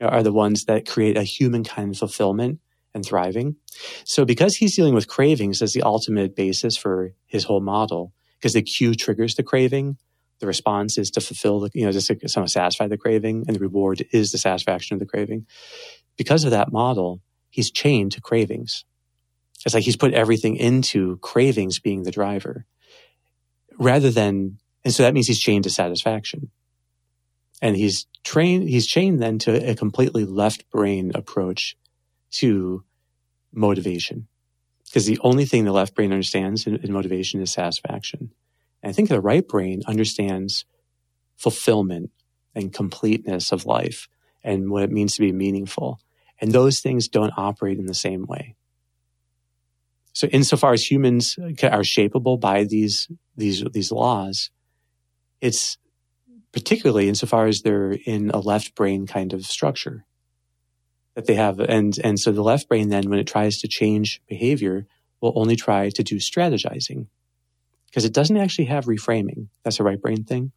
Are 0.00 0.22
the 0.22 0.32
ones 0.32 0.64
that 0.64 0.88
create 0.88 1.16
a 1.16 1.22
human 1.22 1.64
kind 1.64 1.92
of 1.92 1.98
fulfillment 1.98 2.60
and 2.94 3.04
thriving. 3.04 3.56
So, 4.04 4.24
because 4.24 4.56
he's 4.56 4.76
dealing 4.76 4.94
with 4.94 5.08
cravings 5.08 5.62
as 5.62 5.72
the 5.72 5.82
ultimate 5.82 6.36
basis 6.36 6.76
for 6.76 7.12
his 7.26 7.44
whole 7.44 7.60
model, 7.60 8.12
because 8.38 8.52
the 8.52 8.62
cue 8.62 8.94
triggers 8.94 9.34
the 9.34 9.42
craving, 9.42 9.96
the 10.40 10.46
response 10.46 10.98
is 10.98 11.10
to 11.12 11.20
fulfill 11.20 11.60
the, 11.60 11.70
you 11.74 11.84
know, 11.84 11.92
just 11.92 12.06
to 12.08 12.28
somehow 12.28 12.46
satisfy 12.46 12.86
the 12.86 12.98
craving, 12.98 13.44
and 13.46 13.56
the 13.56 13.60
reward 13.60 14.04
is 14.12 14.30
the 14.30 14.38
satisfaction 14.38 14.94
of 14.94 15.00
the 15.00 15.06
craving. 15.06 15.46
Because 16.16 16.44
of 16.44 16.50
that 16.50 16.72
model, 16.72 17.20
he's 17.50 17.70
chained 17.70 18.12
to 18.12 18.20
cravings. 18.20 18.84
It's 19.64 19.74
like 19.74 19.84
he's 19.84 19.96
put 19.96 20.12
everything 20.12 20.56
into 20.56 21.16
cravings 21.18 21.78
being 21.78 22.02
the 22.02 22.10
driver 22.10 22.66
rather 23.78 24.10
than, 24.10 24.58
and 24.84 24.92
so 24.92 25.02
that 25.02 25.14
means 25.14 25.26
he's 25.26 25.40
chained 25.40 25.64
to 25.64 25.70
satisfaction. 25.70 26.50
And 27.62 27.76
he's 27.76 28.06
trained, 28.22 28.68
he's 28.68 28.86
chained 28.86 29.22
then 29.22 29.38
to 29.40 29.70
a 29.70 29.74
completely 29.74 30.24
left 30.24 30.70
brain 30.70 31.12
approach 31.14 31.76
to 32.32 32.84
motivation. 33.52 34.28
Because 34.86 35.06
the 35.06 35.18
only 35.22 35.46
thing 35.46 35.64
the 35.64 35.72
left 35.72 35.94
brain 35.94 36.12
understands 36.12 36.66
in, 36.66 36.76
in 36.76 36.92
motivation 36.92 37.40
is 37.40 37.52
satisfaction. 37.52 38.30
And 38.82 38.90
I 38.90 38.92
think 38.92 39.08
the 39.08 39.20
right 39.20 39.46
brain 39.46 39.82
understands 39.86 40.66
fulfillment 41.36 42.10
and 42.54 42.72
completeness 42.72 43.50
of 43.50 43.66
life 43.66 44.08
and 44.42 44.70
what 44.70 44.82
it 44.82 44.92
means 44.92 45.14
to 45.14 45.22
be 45.22 45.32
meaningful. 45.32 46.00
And 46.40 46.52
those 46.52 46.80
things 46.80 47.08
don't 47.08 47.32
operate 47.36 47.78
in 47.78 47.86
the 47.86 47.94
same 47.94 48.26
way. 48.26 48.56
So 50.12 50.28
insofar 50.28 50.74
as 50.74 50.88
humans 50.88 51.36
are 51.38 51.82
shapeable 51.82 52.38
by 52.38 52.64
these, 52.64 53.08
these, 53.36 53.64
these 53.72 53.90
laws, 53.90 54.50
it's 55.44 55.76
particularly 56.52 57.06
insofar 57.06 57.46
as 57.46 57.60
they're 57.60 57.92
in 58.06 58.30
a 58.30 58.38
left 58.38 58.74
brain 58.74 59.06
kind 59.06 59.34
of 59.34 59.44
structure 59.44 60.06
that 61.14 61.26
they 61.26 61.34
have. 61.34 61.60
And, 61.60 61.98
and 62.02 62.18
so 62.18 62.32
the 62.32 62.42
left 62.42 62.66
brain 62.66 62.88
then, 62.88 63.10
when 63.10 63.18
it 63.18 63.26
tries 63.26 63.58
to 63.58 63.68
change 63.68 64.22
behavior, 64.26 64.86
will 65.20 65.34
only 65.36 65.54
try 65.54 65.90
to 65.90 66.02
do 66.02 66.16
strategizing 66.16 67.08
because 67.86 68.06
it 68.06 68.14
doesn't 68.14 68.38
actually 68.38 68.64
have 68.66 68.86
reframing. 68.86 69.48
That's 69.62 69.80
a 69.80 69.84
right 69.84 70.00
brain 70.00 70.24
thing. 70.24 70.52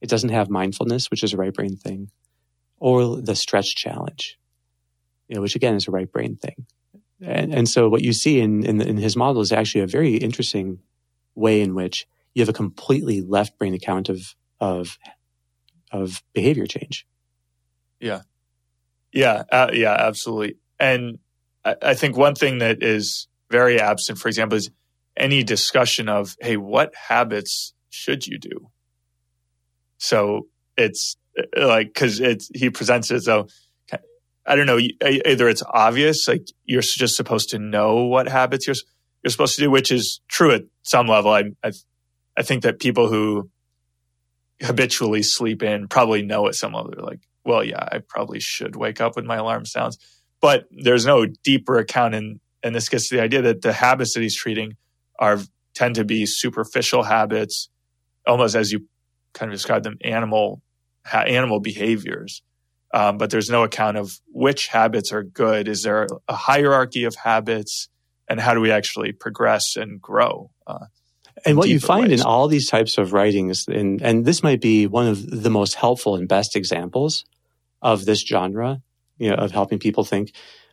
It 0.00 0.08
doesn't 0.08 0.30
have 0.30 0.48
mindfulness, 0.48 1.10
which 1.10 1.24
is 1.24 1.32
a 1.32 1.36
right 1.36 1.52
brain 1.52 1.76
thing, 1.76 2.10
or 2.78 3.20
the 3.20 3.34
stretch 3.34 3.74
challenge, 3.74 4.38
you 5.28 5.34
know, 5.34 5.42
which 5.42 5.56
again 5.56 5.74
is 5.74 5.88
a 5.88 5.90
right 5.90 6.10
brain 6.10 6.36
thing. 6.36 6.66
And, 7.20 7.52
and 7.52 7.68
so 7.68 7.88
what 7.88 8.02
you 8.02 8.12
see 8.12 8.38
in, 8.38 8.64
in, 8.64 8.80
in 8.80 8.96
his 8.96 9.16
model 9.16 9.42
is 9.42 9.50
actually 9.50 9.80
a 9.80 9.88
very 9.88 10.14
interesting 10.16 10.78
way 11.34 11.60
in 11.60 11.74
which 11.74 12.06
you 12.34 12.42
have 12.42 12.48
a 12.48 12.52
completely 12.52 13.20
left 13.22 13.58
brain 13.58 13.74
account 13.74 14.08
of, 14.08 14.34
of, 14.60 14.98
of 15.90 16.22
behavior 16.32 16.66
change. 16.66 17.06
Yeah. 18.00 18.22
Yeah, 19.12 19.44
uh, 19.52 19.70
yeah, 19.72 19.94
absolutely. 19.94 20.56
And 20.80 21.20
I, 21.64 21.76
I 21.80 21.94
think 21.94 22.16
one 22.16 22.34
thing 22.34 22.58
that 22.58 22.82
is 22.82 23.28
very 23.50 23.80
absent, 23.80 24.18
for 24.18 24.28
example, 24.28 24.58
is 24.58 24.70
any 25.16 25.44
discussion 25.44 26.08
of, 26.08 26.34
hey, 26.40 26.56
what 26.56 26.92
habits 27.08 27.72
should 27.90 28.26
you 28.26 28.38
do? 28.38 28.70
So 29.98 30.48
it's 30.76 31.16
uh, 31.38 31.66
like, 31.66 31.94
cause 31.94 32.18
it's, 32.18 32.50
he 32.52 32.70
presents 32.70 33.12
it 33.12 33.16
as 33.16 33.24
though, 33.26 33.46
I 34.46 34.56
don't 34.56 34.66
know, 34.66 34.80
either 34.80 35.48
it's 35.48 35.62
obvious, 35.72 36.28
like 36.28 36.48
you're 36.64 36.82
just 36.82 37.16
supposed 37.16 37.50
to 37.50 37.58
know 37.58 38.04
what 38.04 38.28
habits 38.28 38.66
you're, 38.66 38.76
you're 39.22 39.30
supposed 39.30 39.54
to 39.54 39.62
do, 39.62 39.70
which 39.70 39.90
is 39.90 40.20
true 40.28 40.50
at 40.50 40.64
some 40.82 41.06
level. 41.06 41.30
I, 41.30 41.44
I, 41.62 41.72
I 42.36 42.42
think 42.42 42.62
that 42.62 42.80
people 42.80 43.08
who 43.08 43.50
habitually 44.62 45.22
sleep 45.22 45.62
in 45.62 45.88
probably 45.88 46.22
know 46.22 46.46
at 46.48 46.54
some 46.54 46.72
level, 46.72 46.92
they're 46.92 47.04
like, 47.04 47.20
well, 47.44 47.62
yeah, 47.62 47.88
I 47.92 47.98
probably 47.98 48.40
should 48.40 48.76
wake 48.76 49.00
up 49.00 49.16
when 49.16 49.26
my 49.26 49.36
alarm 49.36 49.66
sounds. 49.66 49.98
But 50.40 50.66
there's 50.70 51.06
no 51.06 51.26
deeper 51.26 51.78
account, 51.78 52.14
and 52.14 52.40
and 52.62 52.74
this 52.74 52.88
gets 52.88 53.08
to 53.08 53.16
the 53.16 53.22
idea 53.22 53.42
that 53.42 53.62
the 53.62 53.72
habits 53.72 54.14
that 54.14 54.22
he's 54.22 54.36
treating 54.36 54.76
are 55.18 55.38
tend 55.74 55.96
to 55.96 56.04
be 56.04 56.26
superficial 56.26 57.02
habits, 57.02 57.68
almost 58.26 58.54
as 58.54 58.72
you 58.72 58.86
kind 59.32 59.50
of 59.50 59.54
describe 59.54 59.82
them, 59.82 59.98
animal 60.02 60.62
ha- 61.04 61.20
animal 61.22 61.60
behaviors. 61.60 62.42
Um, 62.92 63.18
but 63.18 63.30
there's 63.30 63.50
no 63.50 63.64
account 63.64 63.96
of 63.96 64.20
which 64.28 64.68
habits 64.68 65.12
are 65.12 65.24
good. 65.24 65.66
Is 65.66 65.82
there 65.82 66.06
a 66.28 66.34
hierarchy 66.34 67.04
of 67.04 67.14
habits, 67.16 67.88
and 68.28 68.40
how 68.40 68.54
do 68.54 68.60
we 68.60 68.70
actually 68.70 69.12
progress 69.12 69.76
and 69.76 70.00
grow? 70.00 70.50
Uh, 70.66 70.86
and 71.44 71.56
what 71.56 71.68
you 71.68 71.80
find 71.80 72.08
ways. 72.08 72.20
in 72.20 72.26
all 72.26 72.48
these 72.48 72.68
types 72.68 72.98
of 72.98 73.12
writings, 73.12 73.66
and, 73.68 74.00
and 74.02 74.24
this 74.24 74.42
might 74.42 74.60
be 74.60 74.86
one 74.86 75.06
of 75.06 75.42
the 75.42 75.50
most 75.50 75.74
helpful 75.74 76.16
and 76.16 76.28
best 76.28 76.56
examples 76.56 77.24
of 77.82 78.04
this 78.04 78.24
genre, 78.24 78.82
you 79.18 79.30
know, 79.30 79.36
of 79.36 79.50
helping 79.50 79.78
people 79.78 80.04
think. 80.04 80.32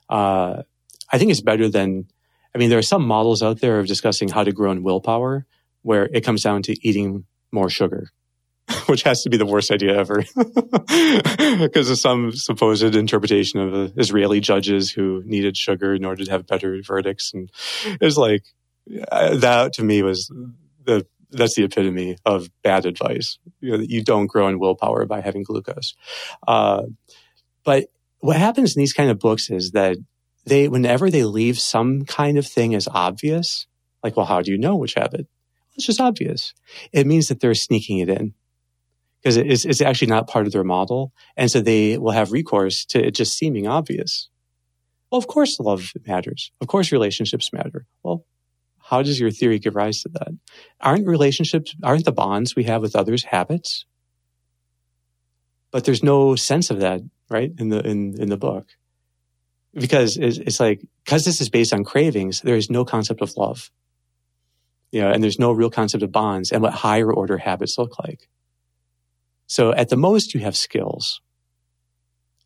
Uh, 0.10 0.64
I 1.12 1.18
think 1.18 1.32
it's 1.32 1.42
better 1.42 1.68
than, 1.68 2.08
I 2.56 2.58
mean, 2.58 2.70
there 2.70 2.80
are 2.80 2.84
some 2.84 3.06
models 3.06 3.44
out 3.44 3.60
there 3.60 3.80
of 3.80 3.88
discussing 3.88 4.30
how 4.30 4.44
to 4.44 4.52
grow 4.52 4.72
in 4.72 4.84
willpower 4.84 5.46
where 5.82 6.06
it 6.14 6.22
comes 6.22 6.44
down 6.44 6.62
to 6.64 6.88
eating 6.88 7.26
more 7.52 7.70
sugar, 7.70 8.10
which 8.86 9.04
has 9.04 9.24
to 9.24 9.30
be 9.30 9.38
the 9.38 9.46
worst 9.46 9.72
idea 9.72 9.98
ever 9.98 10.24
because 11.60 11.90
of 11.90 11.98
some 11.98 12.32
supposed 12.32 12.96
interpretation 12.96 13.60
of 13.60 13.74
uh, 13.74 13.94
Israeli 13.98 14.40
judges 14.40 14.92
who 14.92 15.22
needed 15.26 15.58
sugar 15.58 15.94
in 15.94 16.06
order 16.06 16.24
to 16.24 16.32
have 16.32 16.48
better 16.48 16.80
verdicts. 16.82 17.34
And 17.34 17.50
it's 18.00 18.18
like, 18.18 18.44
that 18.88 19.74
to 19.74 19.84
me 19.84 20.02
was 20.04 20.32
the 20.84 21.06
that's 21.32 21.56
the 21.56 21.64
epitome 21.64 22.18
of 22.26 22.50
bad 22.62 22.86
advice. 22.86 23.40
You, 23.62 23.72
know, 23.72 23.78
that 23.78 23.90
you 23.90 24.04
don't 24.04 24.28
grow 24.28 24.48
in 24.48 24.60
willpower 24.60 25.06
by 25.06 25.22
having 25.22 25.44
glucose. 25.44 25.96
Uh, 26.48 26.84
but 27.64 27.88
what 28.20 28.38
happens 28.38 28.76
in 28.76 28.82
these 28.82 28.94
kind 28.94 29.10
of 29.10 29.20
books 29.20 29.50
is 29.50 29.72
that 29.72 29.98
they, 30.46 30.68
whenever 30.68 31.10
they 31.10 31.24
leave 31.24 31.60
some 31.60 32.06
kind 32.06 32.38
of 32.38 32.46
thing 32.46 32.76
as 32.76 32.88
obvious, 32.92 33.68
like, 34.04 34.18
well, 34.18 34.26
how 34.26 34.42
do 34.42 34.52
you 34.52 34.58
know 34.58 34.76
which 34.76 34.96
habit? 34.96 35.28
It's 35.76 35.86
just 35.86 36.02
obvious. 36.02 36.54
It 36.92 37.08
means 37.08 37.28
that 37.28 37.40
they're 37.40 37.56
sneaking 37.56 38.00
it 38.00 38.10
in 38.10 38.34
because 39.22 39.38
it's, 39.38 39.66
it's 39.66 39.82
actually 39.82 40.10
not 40.10 40.28
part 40.28 40.48
of 40.48 40.52
their 40.52 40.64
model. 40.64 41.14
And 41.38 41.50
so 41.50 41.62
they 41.62 41.98
will 41.98 42.12
have 42.12 42.32
recourse 42.32 42.86
to 42.86 43.06
it 43.06 43.12
just 43.12 43.38
seeming 43.38 43.68
obvious. 43.68 44.30
Well, 45.12 45.20
of 45.20 45.28
course, 45.28 45.60
love 45.60 45.92
matters. 46.06 46.52
Of 46.62 46.68
course, 46.68 46.92
relationships 46.92 47.54
matter. 47.54 47.86
Well, 48.04 48.26
how 48.92 49.02
does 49.02 49.20
your 49.22 49.32
theory 49.32 49.58
give 49.58 49.76
rise 49.76 50.02
to 50.02 50.10
that? 50.10 50.38
Aren't 50.82 51.08
relationships, 51.08 51.74
aren't 51.82 52.04
the 52.04 52.12
bonds 52.12 52.58
we 52.58 52.66
have 52.66 52.82
with 52.82 52.94
others 52.94 53.24
habits? 53.24 53.86
But 55.72 55.86
there's 55.86 56.04
no 56.04 56.36
sense 56.36 56.70
of 56.70 56.82
that, 56.82 57.00
right? 57.30 57.54
In 57.58 57.70
the, 57.70 57.80
in, 57.80 58.22
in 58.22 58.28
the 58.28 58.36
book. 58.36 58.68
Because 59.74 60.18
it's, 60.18 60.38
it's 60.40 60.60
like, 60.60 60.82
because 61.06 61.24
this 61.24 61.40
is 61.40 61.50
based 61.50 61.74
on 61.74 61.86
cravings, 61.86 62.42
there 62.42 62.58
is 62.58 62.70
no 62.70 62.84
concept 62.84 63.22
of 63.22 63.38
love. 63.38 63.72
You 64.92 65.00
know, 65.00 65.10
and 65.10 65.24
there's 65.24 65.40
no 65.40 65.54
real 65.54 65.70
concept 65.70 66.04
of 66.04 66.12
bonds 66.12 66.52
and 66.52 66.62
what 66.62 66.74
higher 66.74 67.14
order 67.14 67.38
habits 67.38 67.78
look 67.78 67.98
like. 67.98 68.28
So 69.48 69.72
at 69.72 69.88
the 69.88 69.96
most, 69.96 70.34
you 70.34 70.42
have 70.42 70.58
skills. 70.58 71.22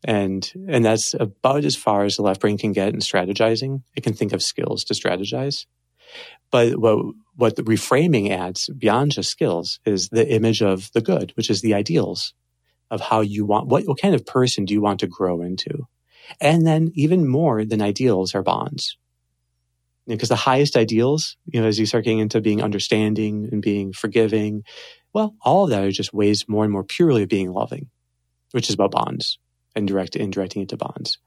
And, 0.04 0.48
and 0.68 0.84
that's 0.84 1.12
about 1.14 1.64
as 1.64 1.74
far 1.74 2.04
as 2.04 2.14
the 2.14 2.22
left 2.22 2.40
brain 2.40 2.56
can 2.56 2.70
get 2.70 2.94
in 2.94 3.00
strategizing. 3.00 3.82
It 3.96 4.04
can 4.04 4.12
think 4.12 4.32
of 4.32 4.44
skills 4.44 4.84
to 4.84 4.94
strategize. 4.94 5.66
But 6.50 6.78
what, 6.78 7.14
what 7.34 7.56
the 7.56 7.62
reframing 7.62 8.30
adds 8.30 8.70
beyond 8.76 9.12
just 9.12 9.30
skills 9.30 9.80
is 9.84 10.08
the 10.08 10.28
image 10.28 10.62
of 10.62 10.90
the 10.92 11.00
good, 11.00 11.32
which 11.36 11.50
is 11.50 11.60
the 11.60 11.74
ideals 11.74 12.34
of 12.90 13.00
how 13.00 13.20
you 13.20 13.44
want, 13.44 13.66
what, 13.66 13.84
what 13.86 14.00
kind 14.00 14.14
of 14.14 14.24
person 14.24 14.64
do 14.64 14.74
you 14.74 14.80
want 14.80 15.00
to 15.00 15.06
grow 15.06 15.42
into? 15.42 15.86
And 16.40 16.66
then 16.66 16.90
even 16.94 17.28
more 17.28 17.64
than 17.64 17.82
ideals 17.82 18.34
are 18.34 18.42
bonds. 18.42 18.96
Because 20.06 20.28
the 20.28 20.36
highest 20.36 20.76
ideals, 20.76 21.36
you 21.46 21.60
know, 21.60 21.66
as 21.66 21.80
you 21.80 21.86
start 21.86 22.04
getting 22.04 22.20
into 22.20 22.40
being 22.40 22.62
understanding 22.62 23.48
and 23.50 23.60
being 23.60 23.92
forgiving, 23.92 24.62
well, 25.12 25.34
all 25.42 25.64
of 25.64 25.70
that 25.70 25.82
are 25.82 25.90
just 25.90 26.14
ways 26.14 26.48
more 26.48 26.62
and 26.62 26.72
more 26.72 26.84
purely 26.84 27.24
of 27.24 27.28
being 27.28 27.50
loving, 27.50 27.90
which 28.52 28.68
is 28.68 28.74
about 28.74 28.92
bonds 28.92 29.38
and 29.74 29.88
direct, 29.88 30.14
indirecting 30.14 30.62
it 30.62 30.68
to 30.68 30.76
bonds. 30.76 31.18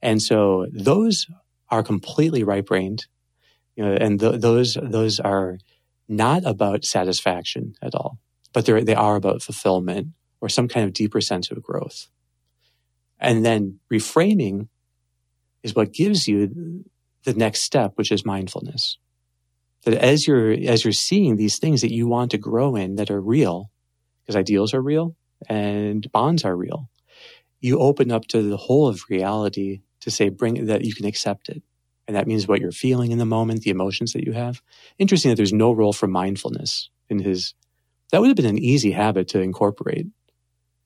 And 0.00 0.22
so 0.22 0.66
those 0.72 1.26
are 1.68 1.82
completely 1.82 2.44
right 2.44 2.64
brained 2.64 3.06
you 3.76 3.84
know, 3.84 3.92
and 3.92 4.20
th- 4.20 4.40
those 4.40 4.76
those 4.80 5.20
are 5.20 5.58
not 6.08 6.44
about 6.44 6.84
satisfaction 6.84 7.74
at 7.82 7.94
all, 7.94 8.18
but 8.52 8.66
they 8.66 8.82
they 8.82 8.94
are 8.94 9.16
about 9.16 9.42
fulfillment 9.42 10.08
or 10.40 10.48
some 10.48 10.68
kind 10.68 10.86
of 10.86 10.92
deeper 10.92 11.20
sense 11.20 11.50
of 11.50 11.62
growth. 11.62 12.08
And 13.18 13.44
then 13.44 13.80
reframing 13.92 14.68
is 15.62 15.74
what 15.74 15.92
gives 15.92 16.28
you 16.28 16.84
the 17.24 17.34
next 17.34 17.62
step, 17.62 17.92
which 17.94 18.12
is 18.12 18.24
mindfulness. 18.24 18.98
That 19.84 19.94
as 19.94 20.26
you're 20.26 20.52
as 20.52 20.84
you're 20.84 20.92
seeing 20.92 21.36
these 21.36 21.58
things 21.58 21.80
that 21.80 21.92
you 21.92 22.06
want 22.06 22.30
to 22.30 22.38
grow 22.38 22.76
in 22.76 22.96
that 22.96 23.10
are 23.10 23.20
real, 23.20 23.70
because 24.22 24.36
ideals 24.36 24.74
are 24.74 24.82
real 24.82 25.16
and 25.48 26.10
bonds 26.12 26.44
are 26.44 26.56
real, 26.56 26.88
you 27.60 27.78
open 27.78 28.12
up 28.12 28.26
to 28.28 28.42
the 28.42 28.56
whole 28.56 28.88
of 28.88 29.02
reality 29.08 29.80
to 30.00 30.10
say 30.10 30.28
bring 30.28 30.66
that 30.66 30.84
you 30.84 30.94
can 30.94 31.06
accept 31.06 31.48
it. 31.48 31.62
And 32.06 32.16
that 32.16 32.26
means 32.26 32.46
what 32.46 32.60
you're 32.60 32.72
feeling 32.72 33.12
in 33.12 33.18
the 33.18 33.24
moment, 33.24 33.62
the 33.62 33.70
emotions 33.70 34.12
that 34.12 34.24
you 34.24 34.32
have. 34.32 34.62
Interesting 34.98 35.30
that 35.30 35.36
there's 35.36 35.52
no 35.52 35.72
role 35.72 35.92
for 35.92 36.06
mindfulness 36.06 36.90
in 37.08 37.18
his. 37.18 37.54
That 38.12 38.20
would 38.20 38.28
have 38.28 38.36
been 38.36 38.46
an 38.46 38.58
easy 38.58 38.92
habit 38.92 39.28
to 39.28 39.40
incorporate. 39.40 40.06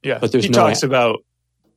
Yeah, 0.03 0.19
but 0.19 0.31
there's 0.31 0.45
he 0.45 0.51
no 0.51 0.59
talks 0.59 0.83
a- 0.83 0.87
about 0.87 1.25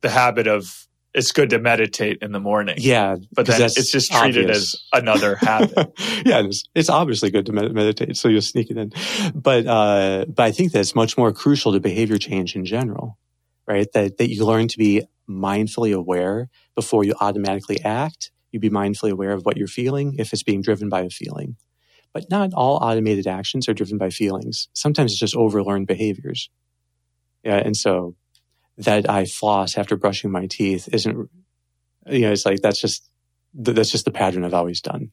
the 0.00 0.10
habit 0.10 0.46
of 0.46 0.86
it's 1.14 1.32
good 1.32 1.50
to 1.50 1.58
meditate 1.58 2.18
in 2.22 2.32
the 2.32 2.40
morning. 2.40 2.76
Yeah, 2.78 3.16
but 3.32 3.46
then 3.46 3.60
it's 3.60 3.90
just 3.90 4.12
treated 4.12 4.44
obvious. 4.44 4.74
as 4.92 5.00
another 5.00 5.36
habit. 5.36 5.92
yeah, 6.24 6.42
it's, 6.44 6.64
it's, 6.74 6.88
obviously 6.88 7.30
good 7.30 7.46
to 7.46 7.52
med- 7.52 7.74
meditate, 7.74 8.16
so 8.16 8.28
you'll 8.28 8.40
sneak 8.40 8.70
it 8.70 8.78
in. 8.78 8.92
But 9.34 9.66
uh, 9.66 10.24
but 10.28 10.44
I 10.44 10.52
think 10.52 10.72
that's 10.72 10.94
much 10.94 11.18
more 11.18 11.32
crucial 11.32 11.72
to 11.72 11.80
behavior 11.80 12.16
change 12.16 12.56
in 12.56 12.64
general, 12.64 13.18
right? 13.66 13.90
That 13.92 14.18
that 14.18 14.30
you 14.30 14.44
learn 14.46 14.68
to 14.68 14.78
be 14.78 15.02
mindfully 15.28 15.94
aware 15.94 16.48
before 16.74 17.04
you 17.04 17.14
automatically 17.20 17.80
act. 17.82 18.30
You 18.52 18.60
be 18.60 18.70
mindfully 18.70 19.10
aware 19.10 19.32
of 19.32 19.44
what 19.44 19.56
you're 19.56 19.66
feeling 19.66 20.16
if 20.18 20.32
it's 20.32 20.42
being 20.42 20.62
driven 20.62 20.88
by 20.88 21.00
a 21.00 21.10
feeling. 21.10 21.56
But 22.12 22.30
not 22.30 22.52
all 22.52 22.76
automated 22.76 23.26
actions 23.26 23.68
are 23.68 23.74
driven 23.74 23.98
by 23.98 24.10
feelings. 24.10 24.68
Sometimes 24.74 25.12
it's 25.12 25.20
just 25.20 25.34
overlearned 25.34 25.86
behaviors. 25.86 26.50
Yeah, 27.42 27.56
and 27.56 27.76
so 27.76 28.14
that 28.78 29.08
I 29.08 29.24
floss 29.24 29.76
after 29.76 29.96
brushing 29.96 30.30
my 30.30 30.46
teeth 30.46 30.88
isn't, 30.92 31.30
you 32.06 32.20
know, 32.20 32.32
it's 32.32 32.46
like 32.46 32.60
that's 32.60 32.80
just 32.80 33.08
that's 33.54 33.90
just 33.90 34.04
the 34.04 34.10
pattern 34.10 34.44
I've 34.44 34.54
always 34.54 34.80
done. 34.80 35.10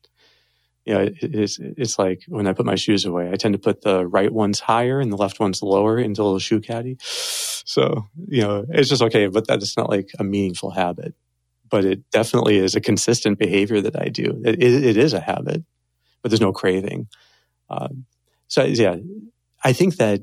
You 0.86 0.94
know, 0.94 1.10
it's 1.22 1.60
it's 1.60 2.00
like 2.00 2.24
when 2.28 2.48
I 2.48 2.54
put 2.54 2.66
my 2.66 2.76
shoes 2.76 3.06
away, 3.06 3.30
I 3.32 3.36
tend 3.36 3.54
to 3.54 3.60
put 3.60 3.82
the 3.82 4.06
right 4.06 4.32
ones 4.32 4.60
higher 4.60 5.00
and 5.00 5.12
the 5.12 5.18
left 5.18 5.40
ones 5.40 5.62
lower 5.62 6.00
into 6.00 6.22
a 6.22 6.24
little 6.24 6.40
shoe 6.40 6.62
caddy. 6.62 6.98
So 7.02 8.08
you 8.28 8.42
know, 8.42 8.66
it's 8.70 8.90
just 8.90 9.04
okay, 9.04 9.28
but 9.28 9.48
that's 9.48 9.78
not 9.78 9.90
like 9.90 10.10
a 10.20 10.24
meaningful 10.24 10.72
habit. 10.72 11.14
But 11.70 11.86
it 11.86 12.10
definitely 12.12 12.58
is 12.58 12.76
a 12.76 12.82
consistent 12.82 13.38
behavior 13.40 13.82
that 13.82 14.00
I 14.00 14.10
do. 14.10 14.42
it, 14.46 14.62
it, 14.62 14.98
is 14.98 15.14
a 15.14 15.20
habit, 15.20 15.64
but 16.22 16.32
there's 16.32 16.42
no 16.42 16.54
craving. 16.54 17.08
Um, 17.70 18.06
so 18.48 18.64
yeah, 18.64 18.96
I 19.64 19.74
think 19.74 19.98
that 19.98 20.22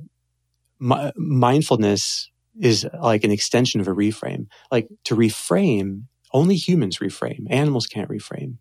my, 0.78 1.12
mindfulness 1.16 2.30
is 2.60 2.86
like 3.00 3.24
an 3.24 3.30
extension 3.30 3.80
of 3.80 3.88
a 3.88 3.92
reframe. 3.94 4.46
Like 4.70 4.88
to 5.04 5.16
reframe, 5.16 6.04
only 6.32 6.56
humans 6.56 6.98
reframe. 6.98 7.46
Animals 7.50 7.86
can't 7.86 8.10
reframe. 8.10 8.56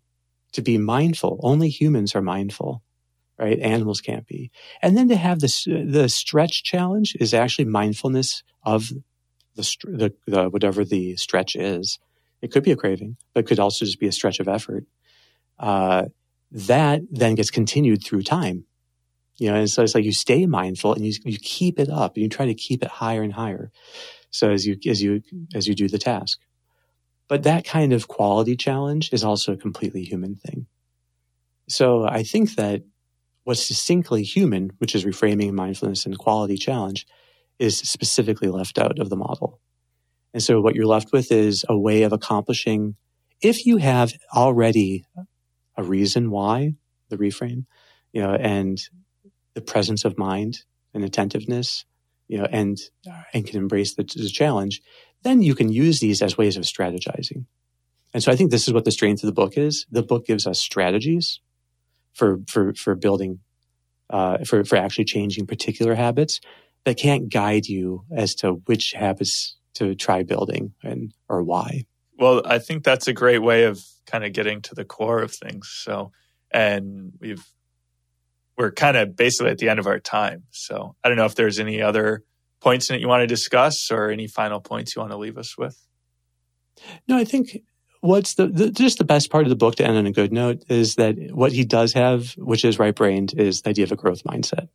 To 0.52 0.62
be 0.62 0.78
mindful, 0.78 1.40
only 1.42 1.68
humans 1.68 2.14
are 2.14 2.22
mindful, 2.22 2.82
right? 3.38 3.58
Animals 3.58 4.00
can't 4.00 4.26
be. 4.26 4.50
And 4.80 4.96
then 4.96 5.08
to 5.08 5.16
have 5.16 5.40
this, 5.40 5.64
the 5.64 6.08
stretch 6.08 6.62
challenge 6.62 7.16
is 7.20 7.34
actually 7.34 7.66
mindfulness 7.66 8.42
of 8.62 8.90
the, 9.54 9.76
the, 9.84 10.14
the 10.26 10.48
whatever 10.48 10.84
the 10.84 11.16
stretch 11.16 11.56
is. 11.56 11.98
It 12.46 12.52
could 12.52 12.62
be 12.62 12.70
a 12.70 12.76
craving, 12.76 13.16
but 13.34 13.44
could 13.44 13.58
also 13.58 13.84
just 13.84 13.98
be 13.98 14.06
a 14.06 14.12
stretch 14.12 14.38
of 14.38 14.46
effort. 14.46 14.84
Uh, 15.58 16.04
that 16.52 17.00
then 17.10 17.34
gets 17.34 17.50
continued 17.50 18.04
through 18.04 18.22
time. 18.22 18.66
You 19.36 19.50
know, 19.50 19.56
and 19.56 19.68
so 19.68 19.82
it's 19.82 19.96
like 19.96 20.04
you 20.04 20.12
stay 20.12 20.46
mindful 20.46 20.94
and 20.94 21.04
you, 21.04 21.12
you 21.24 21.38
keep 21.40 21.80
it 21.80 21.90
up 21.90 22.14
and 22.14 22.22
you 22.22 22.28
try 22.28 22.46
to 22.46 22.54
keep 22.54 22.84
it 22.84 22.88
higher 22.88 23.24
and 23.24 23.32
higher. 23.32 23.72
So 24.30 24.52
as 24.52 24.64
you, 24.64 24.76
as 24.88 25.02
you, 25.02 25.22
as 25.56 25.66
you 25.66 25.74
do 25.74 25.88
the 25.88 25.98
task. 25.98 26.38
But 27.26 27.42
that 27.42 27.64
kind 27.64 27.92
of 27.92 28.06
quality 28.06 28.54
challenge 28.54 29.12
is 29.12 29.24
also 29.24 29.52
a 29.52 29.56
completely 29.56 30.04
human 30.04 30.36
thing. 30.36 30.66
So 31.68 32.06
I 32.06 32.22
think 32.22 32.54
that 32.54 32.84
what's 33.42 33.66
distinctly 33.66 34.22
human, 34.22 34.70
which 34.78 34.94
is 34.94 35.04
reframing 35.04 35.52
mindfulness 35.52 36.06
and 36.06 36.16
quality 36.16 36.56
challenge, 36.56 37.08
is 37.58 37.76
specifically 37.78 38.50
left 38.50 38.78
out 38.78 39.00
of 39.00 39.10
the 39.10 39.16
model. 39.16 39.60
And 40.36 40.42
so 40.42 40.60
what 40.60 40.74
you're 40.74 40.84
left 40.84 41.12
with 41.12 41.32
is 41.32 41.64
a 41.66 41.74
way 41.74 42.02
of 42.02 42.12
accomplishing, 42.12 42.96
if 43.40 43.64
you 43.64 43.78
have 43.78 44.12
already 44.34 45.06
a 45.78 45.82
reason 45.82 46.30
why 46.30 46.74
the 47.08 47.16
reframe, 47.16 47.64
you 48.12 48.20
know, 48.20 48.34
and 48.34 48.78
the 49.54 49.62
presence 49.62 50.04
of 50.04 50.18
mind 50.18 50.58
and 50.92 51.02
attentiveness, 51.02 51.86
you 52.28 52.36
know, 52.36 52.46
and 52.52 52.76
and 53.32 53.46
can 53.46 53.56
embrace 53.56 53.94
the, 53.94 54.02
the 54.02 54.28
challenge, 54.28 54.82
then 55.22 55.40
you 55.40 55.54
can 55.54 55.72
use 55.72 56.00
these 56.00 56.20
as 56.20 56.36
ways 56.36 56.58
of 56.58 56.64
strategizing. 56.64 57.46
And 58.12 58.22
so 58.22 58.30
I 58.30 58.36
think 58.36 58.50
this 58.50 58.68
is 58.68 58.74
what 58.74 58.84
the 58.84 58.92
strength 58.92 59.22
of 59.22 59.28
the 59.28 59.32
book 59.32 59.56
is. 59.56 59.86
The 59.90 60.02
book 60.02 60.26
gives 60.26 60.46
us 60.46 60.60
strategies 60.60 61.40
for 62.12 62.40
for 62.46 62.74
for 62.74 62.94
building 62.94 63.40
uh, 64.10 64.44
for 64.44 64.66
for 64.66 64.76
actually 64.76 65.06
changing 65.06 65.46
particular 65.46 65.94
habits 65.94 66.42
that 66.84 66.98
can't 66.98 67.30
guide 67.30 67.68
you 67.68 68.04
as 68.14 68.34
to 68.34 68.60
which 68.66 68.92
habits 68.92 69.56
to 69.76 69.94
try 69.94 70.22
building 70.22 70.72
and 70.82 71.12
or 71.28 71.42
why. 71.42 71.86
Well, 72.18 72.42
I 72.44 72.58
think 72.58 72.84
that's 72.84 73.08
a 73.08 73.12
great 73.12 73.40
way 73.40 73.64
of 73.64 73.82
kind 74.06 74.24
of 74.24 74.32
getting 74.32 74.62
to 74.62 74.74
the 74.74 74.84
core 74.84 75.20
of 75.20 75.32
things. 75.32 75.68
So, 75.70 76.12
and 76.50 77.12
we've 77.20 77.44
we're 78.56 78.72
kind 78.72 78.96
of 78.96 79.16
basically 79.16 79.50
at 79.50 79.58
the 79.58 79.68
end 79.68 79.78
of 79.78 79.86
our 79.86 80.00
time. 80.00 80.44
So 80.50 80.96
I 81.04 81.08
don't 81.08 81.18
know 81.18 81.26
if 81.26 81.34
there's 81.34 81.58
any 81.58 81.82
other 81.82 82.24
points 82.60 82.88
that 82.88 83.00
you 83.00 83.08
want 83.08 83.20
to 83.20 83.26
discuss 83.26 83.90
or 83.90 84.10
any 84.10 84.26
final 84.26 84.60
points 84.60 84.96
you 84.96 85.00
want 85.00 85.12
to 85.12 85.18
leave 85.18 85.36
us 85.36 85.58
with. 85.58 85.78
No, 87.06 87.18
I 87.18 87.24
think 87.24 87.62
what's 88.00 88.34
the, 88.34 88.46
the, 88.46 88.70
just 88.70 88.98
the 88.98 89.04
best 89.04 89.30
part 89.30 89.44
of 89.44 89.50
the 89.50 89.56
book 89.56 89.76
to 89.76 89.86
end 89.86 89.96
on 89.96 90.06
a 90.06 90.12
good 90.12 90.32
note 90.32 90.62
is 90.68 90.94
that 90.94 91.16
what 91.32 91.52
he 91.52 91.64
does 91.64 91.92
have, 91.92 92.32
which 92.38 92.64
is 92.64 92.78
right 92.78 92.94
brained, 92.94 93.34
is 93.34 93.62
the 93.62 93.70
idea 93.70 93.84
of 93.84 93.92
a 93.92 93.96
growth 93.96 94.24
mindset. 94.24 94.68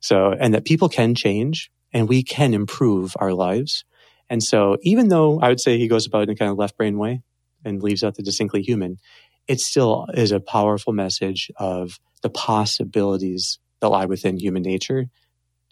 So, 0.00 0.32
and 0.32 0.54
that 0.54 0.64
people 0.64 0.88
can 0.88 1.14
change 1.14 1.70
and 1.92 2.08
we 2.08 2.22
can 2.22 2.54
improve 2.54 3.14
our 3.18 3.32
lives. 3.32 3.84
And 4.30 4.42
so, 4.42 4.78
even 4.82 5.08
though 5.08 5.40
I 5.40 5.48
would 5.48 5.60
say 5.60 5.78
he 5.78 5.88
goes 5.88 6.06
about 6.06 6.24
in 6.24 6.30
a 6.30 6.34
kind 6.34 6.50
of 6.50 6.56
left 6.56 6.76
brain 6.76 6.98
way 6.98 7.22
and 7.64 7.82
leaves 7.82 8.02
out 8.02 8.14
the 8.14 8.22
distinctly 8.22 8.62
human, 8.62 8.98
it 9.46 9.60
still 9.60 10.06
is 10.14 10.32
a 10.32 10.40
powerful 10.40 10.92
message 10.92 11.50
of 11.56 11.98
the 12.22 12.30
possibilities 12.30 13.58
that 13.80 13.88
lie 13.88 14.06
within 14.06 14.38
human 14.38 14.62
nature 14.62 15.06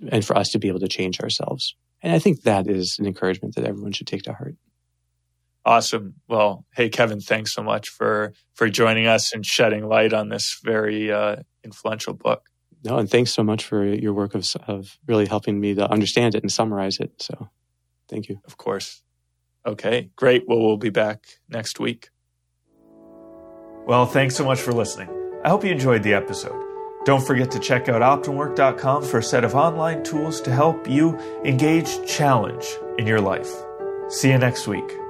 and 0.08 0.24
for 0.24 0.36
us 0.36 0.50
to 0.50 0.58
be 0.58 0.68
able 0.68 0.80
to 0.80 0.88
change 0.88 1.20
ourselves. 1.20 1.74
And 2.02 2.12
I 2.12 2.18
think 2.18 2.42
that 2.42 2.66
is 2.66 2.96
an 2.98 3.06
encouragement 3.06 3.54
that 3.54 3.64
everyone 3.64 3.92
should 3.92 4.06
take 4.06 4.22
to 4.22 4.32
heart. 4.32 4.56
Awesome. 5.64 6.14
Well, 6.26 6.64
hey 6.74 6.88
Kevin, 6.88 7.20
thanks 7.20 7.54
so 7.54 7.62
much 7.62 7.88
for 7.90 8.32
for 8.54 8.68
joining 8.68 9.06
us 9.06 9.34
and 9.34 9.44
shedding 9.44 9.86
light 9.86 10.12
on 10.12 10.30
this 10.30 10.58
very 10.64 11.12
uh, 11.12 11.36
influential 11.62 12.14
book. 12.14 12.49
No, 12.82 12.98
and 12.98 13.10
thanks 13.10 13.30
so 13.30 13.42
much 13.42 13.64
for 13.64 13.84
your 13.84 14.12
work 14.12 14.34
of 14.34 14.46
of 14.66 14.98
really 15.06 15.26
helping 15.26 15.60
me 15.60 15.74
to 15.74 15.90
understand 15.90 16.34
it 16.34 16.42
and 16.42 16.50
summarize 16.50 16.98
it. 16.98 17.12
So, 17.20 17.50
thank 18.08 18.28
you. 18.28 18.40
Of 18.46 18.56
course. 18.56 19.02
Okay, 19.66 20.10
great. 20.16 20.48
Well, 20.48 20.58
we'll 20.58 20.78
be 20.78 20.90
back 20.90 21.24
next 21.48 21.78
week. 21.78 22.08
Well, 23.86 24.06
thanks 24.06 24.36
so 24.36 24.44
much 24.44 24.60
for 24.60 24.72
listening. 24.72 25.08
I 25.44 25.48
hope 25.48 25.64
you 25.64 25.70
enjoyed 25.70 26.02
the 26.02 26.14
episode. 26.14 26.70
Don't 27.04 27.26
forget 27.26 27.50
to 27.52 27.58
check 27.58 27.88
out 27.88 28.02
OptimalWork.com 28.02 29.04
for 29.04 29.18
a 29.18 29.22
set 29.22 29.42
of 29.42 29.54
online 29.54 30.02
tools 30.02 30.40
to 30.42 30.50
help 30.50 30.88
you 30.88 31.18
engage 31.44 32.06
challenge 32.06 32.66
in 32.98 33.06
your 33.06 33.20
life. 33.20 33.50
See 34.08 34.30
you 34.30 34.38
next 34.38 34.66
week. 34.66 35.09